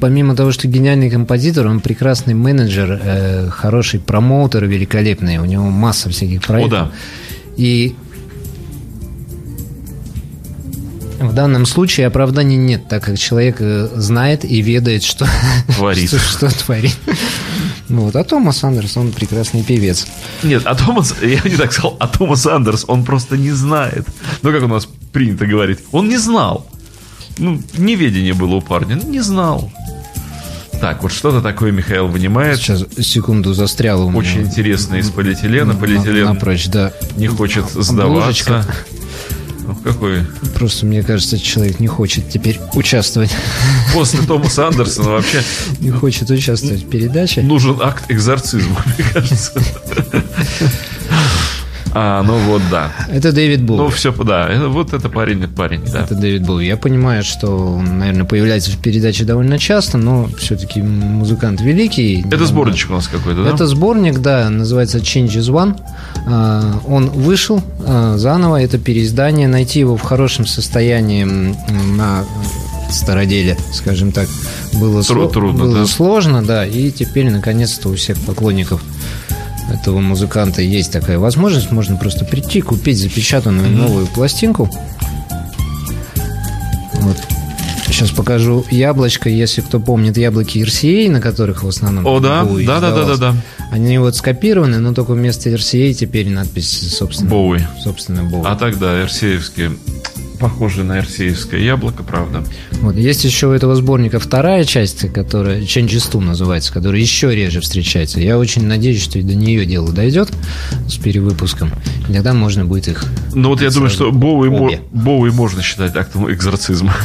помимо 0.00 0.34
того, 0.34 0.52
что 0.52 0.68
гениальный 0.68 1.10
композитор, 1.10 1.66
он 1.66 1.80
прекрасный 1.80 2.32
менеджер, 2.34 2.98
э, 3.02 3.48
хороший 3.50 4.00
промоутер, 4.00 4.64
великолепный. 4.64 5.36
У 5.38 5.44
него 5.44 5.64
масса 5.64 6.08
всяких 6.08 6.42
проектов. 6.42 6.72
О, 6.72 6.84
да. 6.86 6.92
И 7.56 7.94
в 11.18 11.32
данном 11.34 11.66
случае 11.66 12.06
оправданий 12.06 12.56
нет, 12.56 12.88
так 12.88 13.04
как 13.04 13.18
человек 13.18 13.56
э, 13.60 13.88
знает 13.94 14.44
и 14.44 14.60
ведает, 14.62 15.02
что 15.02 15.26
Творит. 15.76 16.08
что, 16.08 16.18
что 16.48 16.58
творит. 16.58 16.96
Вот. 17.88 18.14
А 18.16 18.24
Томас 18.24 18.62
Андерс, 18.64 18.96
он 18.96 19.12
прекрасный 19.12 19.62
певец. 19.62 20.06
Нет, 20.42 20.62
а 20.64 20.74
Томас, 20.74 21.14
я 21.22 21.40
не 21.44 21.56
так 21.56 21.72
сказал, 21.72 21.96
а 21.98 22.06
Томас 22.06 22.46
Андерс, 22.46 22.84
он 22.86 23.04
просто 23.04 23.36
не 23.36 23.50
знает. 23.50 24.06
Ну, 24.42 24.52
как 24.52 24.62
у 24.62 24.68
нас 24.68 24.86
принято 25.12 25.46
говорить, 25.46 25.78
он 25.92 26.08
не 26.08 26.18
знал. 26.18 26.66
Ну, 27.38 27.62
неведение 27.76 28.34
было 28.34 28.56
у 28.56 28.60
парня, 28.60 28.94
не 28.94 29.20
знал. 29.20 29.70
Так, 30.80 31.02
вот 31.02 31.10
что-то 31.12 31.40
такое 31.40 31.72
Михаил 31.72 32.06
вынимает. 32.06 32.58
Сейчас, 32.58 32.84
секунду, 33.00 33.52
застрял 33.52 34.06
у 34.06 34.10
меня. 34.10 34.18
Очень 34.18 34.42
интересно 34.42 34.96
из 34.96 35.10
полиэтилена. 35.10 35.72
На- 35.72 35.78
Полиэтилен 35.78 36.26
Напрочь, 36.26 36.68
да. 36.68 36.92
не 37.16 37.26
хочет 37.26 37.64
Обложечка. 37.76 38.64
Ну, 39.68 39.74
какой? 39.74 40.24
Просто, 40.54 40.86
мне 40.86 41.02
кажется, 41.02 41.38
человек 41.38 41.78
не 41.78 41.88
хочет 41.88 42.30
теперь 42.30 42.58
участвовать. 42.72 43.30
После 43.92 44.22
Томаса 44.22 44.66
Андерсона 44.68 45.10
вообще 45.10 45.42
Не 45.80 45.90
хочет 45.90 46.30
участвовать 46.30 46.84
в 46.84 46.88
передаче. 46.88 47.42
нужен 47.42 47.76
акт 47.82 48.04
экзорцизма, 48.08 48.82
мне 48.86 49.06
кажется. 49.12 49.62
А, 52.00 52.22
ну 52.22 52.38
вот, 52.38 52.62
да. 52.70 52.92
Это 53.10 53.32
Дэвид 53.32 53.62
Боуи. 53.62 53.78
Ну, 53.78 53.88
все, 53.88 54.12
да. 54.12 54.48
Вот 54.68 54.92
это 54.92 55.08
парень, 55.08 55.42
это 55.42 55.52
парень, 55.52 55.82
да. 55.92 56.04
Это 56.04 56.14
Дэвид 56.14 56.46
Боуи. 56.46 56.64
Я 56.64 56.76
понимаю, 56.76 57.24
что 57.24 57.48
он, 57.74 57.98
наверное, 57.98 58.24
появляется 58.24 58.70
в 58.70 58.76
передаче 58.78 59.24
довольно 59.24 59.58
часто, 59.58 59.98
но 59.98 60.28
все-таки 60.38 60.80
музыкант 60.80 61.60
великий. 61.60 62.24
Это 62.30 62.46
сборничек 62.46 62.90
у 62.90 62.94
нас 62.94 63.08
какой-то, 63.08 63.42
да? 63.42 63.50
Это 63.50 63.66
сборник, 63.66 64.20
да, 64.20 64.48
называется 64.48 64.98
Changes 64.98 65.50
One. 65.50 65.76
А, 66.28 66.80
Он 66.86 67.08
вышел 67.10 67.60
а, 67.84 68.16
заново, 68.16 68.62
это 68.62 68.78
переиздание. 68.78 69.48
Найти 69.48 69.80
его 69.80 69.96
в 69.96 70.02
хорошем 70.02 70.46
состоянии 70.46 71.24
на 71.24 72.24
староделе, 72.90 73.56
скажем 73.72 74.12
так, 74.12 74.28
было, 74.74 75.02
Тру- 75.02 75.24
сло- 75.24 75.32
трудно, 75.32 75.64
было 75.64 75.74
да. 75.80 75.86
сложно, 75.86 76.44
да. 76.44 76.64
И 76.64 76.92
теперь, 76.92 77.28
наконец-то, 77.28 77.88
у 77.88 77.94
всех 77.96 78.16
поклонников 78.20 78.82
этого 79.70 80.00
музыканта 80.00 80.62
есть 80.62 80.92
такая 80.92 81.18
возможность. 81.18 81.70
Можно 81.70 81.96
просто 81.96 82.24
прийти, 82.24 82.60
купить 82.60 82.98
запечатанную 82.98 83.70
новую 83.70 84.06
пластинку. 84.06 84.70
Вот. 86.94 87.16
Сейчас 87.86 88.10
покажу 88.10 88.64
яблочко, 88.70 89.28
если 89.28 89.60
кто 89.60 89.80
помнит 89.80 90.16
яблоки 90.16 90.58
RCA, 90.58 91.10
на 91.10 91.20
которых 91.20 91.64
в 91.64 91.68
основном 91.68 92.06
О, 92.06 92.20
да, 92.20 92.44
Боуи 92.44 92.64
да, 92.64 92.80
да, 92.80 92.92
да, 92.94 93.04
да, 93.04 93.16
да. 93.16 93.34
Они 93.72 93.98
вот 93.98 94.14
скопированы, 94.14 94.78
но 94.78 94.94
только 94.94 95.12
вместо 95.12 95.50
RCA 95.50 95.92
теперь 95.94 96.28
надпись 96.30 96.96
собственно. 96.96 97.30
Боуи. 97.30 97.60
Собственно, 97.82 98.22
Боуи. 98.22 98.44
А 98.46 98.54
тогда 98.54 99.00
Эрсеевские, 99.02 99.72
похожие 100.38 100.84
на 100.84 100.98
Эрсеевское 100.98 101.60
яблоко, 101.60 102.02
правда. 102.02 102.44
Вот. 102.80 102.96
Есть 102.96 103.24
еще 103.24 103.48
у 103.48 103.52
этого 103.52 103.74
сборника 103.74 104.18
вторая 104.18 104.64
часть, 104.64 105.12
которая 105.12 105.60
Changes 105.60 106.10
to 106.10 106.20
называется, 106.20 106.72
которая 106.72 107.00
еще 107.00 107.34
реже 107.34 107.60
встречается. 107.60 108.20
Я 108.20 108.38
очень 108.38 108.64
надеюсь, 108.66 109.02
что 109.02 109.18
и 109.18 109.22
до 109.22 109.34
нее 109.34 109.66
дело 109.66 109.92
дойдет 109.92 110.30
с 110.88 110.96
перевыпуском. 110.96 111.70
И 112.08 112.12
тогда 112.12 112.32
можно 112.32 112.64
будет 112.64 112.88
их... 112.88 113.04
Ну 113.34 113.50
вот 113.50 113.60
я 113.60 113.70
думаю, 113.70 113.90
что 113.90 114.10
Боуи. 114.12 114.80
Боуи 114.92 115.30
можно 115.30 115.62
считать 115.62 115.96
актом 115.96 116.32
экзорцизма. 116.32 116.94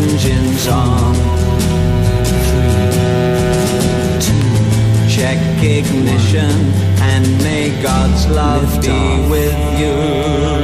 engines 0.00 0.66
on. 0.68 1.14
Three, 2.24 3.00
two, 4.26 5.10
check 5.14 5.38
ignition 5.62 6.50
and 7.12 7.26
may 7.38 7.82
God's 7.82 8.26
love 8.28 8.80
be 8.82 9.28
with 9.28 9.58
you. 9.80 10.59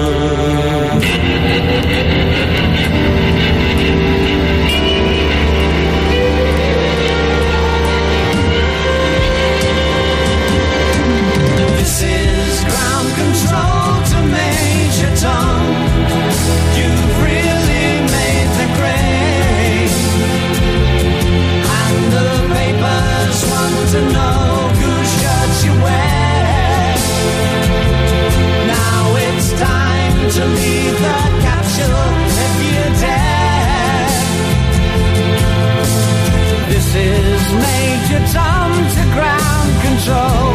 Major 37.55 38.23
Tom 38.33 38.71
to 38.95 39.03
ground 39.15 39.71
control. 39.87 40.55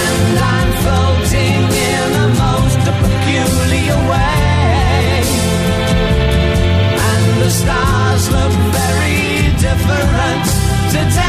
And 0.00 0.38
I'm 0.54 0.70
floating 0.82 1.62
in 1.90 2.08
most 2.44 2.82
peculiar 3.02 3.98
way. 4.10 5.22
And 7.10 7.24
the 7.42 7.50
stars 7.50 8.24
look 8.36 8.54
very 8.80 9.22
different 9.66 10.44
today. 10.90 11.21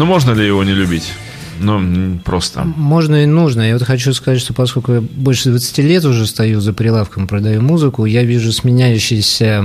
Ну, 0.00 0.06
можно 0.06 0.30
ли 0.30 0.46
его 0.46 0.64
не 0.64 0.72
любить? 0.72 1.12
Ну, 1.60 2.18
просто. 2.24 2.64
Можно 2.64 3.24
и 3.24 3.26
нужно. 3.26 3.62
Я 3.62 3.74
вот 3.74 3.82
хочу 3.82 4.12
сказать, 4.14 4.40
что 4.40 4.54
поскольку 4.54 4.94
я 4.94 5.00
больше 5.00 5.50
20 5.50 5.78
лет 5.78 6.04
уже 6.04 6.26
стою 6.26 6.60
за 6.60 6.72
прилавком, 6.72 7.26
продаю 7.28 7.60
музыку, 7.62 8.04
я 8.04 8.22
вижу 8.24 8.52
сменяющееся 8.52 9.62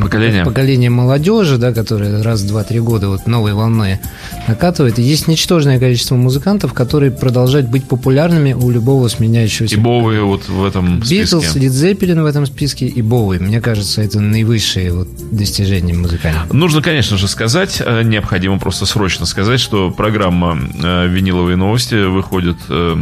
Поколение. 0.00 0.44
поколение 0.44 0.90
молодежи, 0.90 1.58
да, 1.58 1.72
которое 1.72 2.22
раз, 2.22 2.42
два, 2.42 2.64
три 2.64 2.80
года 2.80 3.08
вот 3.08 3.26
новой 3.26 3.52
волной 3.54 3.98
накатывает. 4.46 4.98
И 4.98 5.02
есть 5.02 5.28
ничтожное 5.28 5.78
количество 5.78 6.14
музыкантов, 6.14 6.72
которые 6.72 7.10
продолжают 7.10 7.68
быть 7.68 7.84
популярными 7.84 8.52
у 8.52 8.70
любого 8.70 9.08
сменяющегося 9.08 9.74
И 9.74 9.78
Боуи 9.78 10.20
вот 10.20 10.48
в 10.48 10.64
этом 10.64 11.00
Битлз, 11.00 11.42
списке. 11.42 11.58
Лид 11.58 11.72
Зеппелин 11.72 12.22
в 12.22 12.26
этом 12.26 12.46
списке 12.46 12.86
и 12.86 13.02
Боуи. 13.02 13.38
Мне 13.38 13.60
кажется, 13.60 14.02
это 14.02 14.20
наивысшие 14.20 14.92
вот 14.92 15.08
достижения 15.30 15.94
музыкальные. 15.94 16.44
Нужно, 16.52 16.82
конечно 16.82 17.16
же, 17.16 17.28
сказать, 17.28 17.82
э, 17.84 18.02
необходимо 18.02 18.58
просто 18.58 18.86
срочно 18.86 19.26
сказать, 19.26 19.60
что 19.60 19.90
программа 19.90 20.58
э, 20.82 21.07
«Виниловые 21.08 21.56
новости» 21.56 22.06
выходит 22.06 22.56
э, 22.68 22.96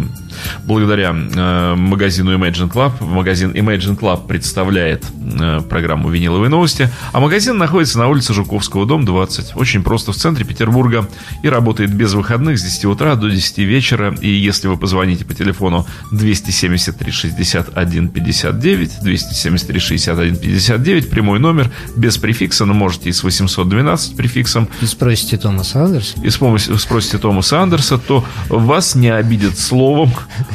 благодаря 0.64 1.11
э, 1.14 1.74
магазину 1.76 2.37
Imagine 2.37 2.70
Club. 2.70 2.93
Магазин 3.05 3.53
Imagine 3.53 3.99
Club 3.99 4.26
представляет 4.26 5.05
э, 5.41 5.61
программу 5.68 6.09
«Виниловые 6.11 6.49
новости», 6.51 6.89
а 7.12 7.20
магазин 7.20 7.59
находится 7.59 7.99
на 7.99 8.09
улице 8.09 8.32
Жуковского, 8.34 8.87
дом 8.87 9.05
20. 9.05 9.53
Очень 9.57 9.82
просто 9.82 10.12
в 10.12 10.16
центре 10.16 10.45
Петербурга 10.45 11.09
и 11.43 11.49
работает 11.49 11.93
без 11.95 12.14
выходных 12.14 12.59
с 12.59 12.62
10 12.62 12.84
утра 12.87 13.14
до 13.14 13.28
10 13.30 13.59
вечера. 13.59 14.14
И 14.20 14.28
если 14.28 14.68
вы 14.68 14.76
позвоните 14.76 15.24
по 15.24 15.34
телефону 15.34 15.87
273 16.12 17.12
61 17.12 18.09
59, 18.09 19.01
273 19.03 19.78
61 19.80 20.37
59, 20.37 21.11
прямой 21.11 21.39
номер, 21.39 21.70
без 21.97 22.18
префикса, 22.18 22.64
но 22.64 22.74
можете 22.74 23.09
и 23.11 23.12
с 23.12 23.22
812 23.22 24.16
префиксом, 24.16 24.68
И 24.80 24.87
спросите 24.87 25.37
Томаса 25.37 25.84
Андерса. 25.84 26.16
и 26.22 26.28
спом- 26.30 26.59
спросите 26.59 27.18
Томаса 27.18 27.62
Андерса, 27.62 27.99
то 27.99 28.24
вас 28.49 28.95
не 28.95 29.09
обидят 29.09 29.59
словом, 29.59 30.12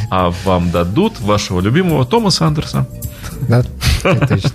а 0.09 0.31
вам 0.45 0.71
дадут 0.71 1.19
вашего 1.19 1.59
любимого 1.61 2.05
Томаса 2.05 2.45
Андерса. 2.47 2.87
Да, 3.47 3.63
точно. 4.03 4.51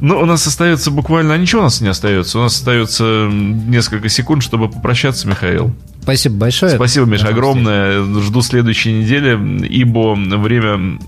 Ну, 0.00 0.18
у 0.20 0.24
нас 0.26 0.46
остается 0.46 0.90
буквально... 0.90 1.34
а 1.34 1.38
Ничего 1.38 1.60
у 1.60 1.64
нас 1.64 1.80
не 1.80 1.88
остается. 1.88 2.38
У 2.38 2.42
нас 2.42 2.54
остается 2.56 3.28
несколько 3.30 4.08
секунд, 4.08 4.42
чтобы 4.42 4.68
попрощаться, 4.68 5.28
Михаил. 5.28 5.74
Спасибо 6.02 6.36
большое. 6.36 6.76
Спасибо, 6.76 7.06
Миша, 7.06 7.28
огромное. 7.28 8.02
Жду 8.20 8.42
следующей 8.42 8.92
недели, 8.92 9.66
ибо 9.66 10.14
время... 10.14 10.98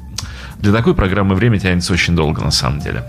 Для 0.58 0.72
такой 0.72 0.94
программы 0.94 1.36
время 1.36 1.58
тянется 1.60 1.92
очень 1.92 2.16
долго, 2.16 2.42
на 2.42 2.50
самом 2.50 2.80
деле. 2.80 3.04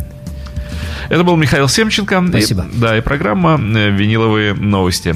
Это 1.09 1.23
был 1.23 1.35
Михаил 1.35 1.67
Семченко. 1.67 2.23
И- 2.25 2.29
Спасибо. 2.29 2.65
да, 2.73 2.95
и 2.97 3.01
программа 3.01 3.59
э, 3.59 3.89
«Виниловые 3.89 4.53
новости». 4.53 5.15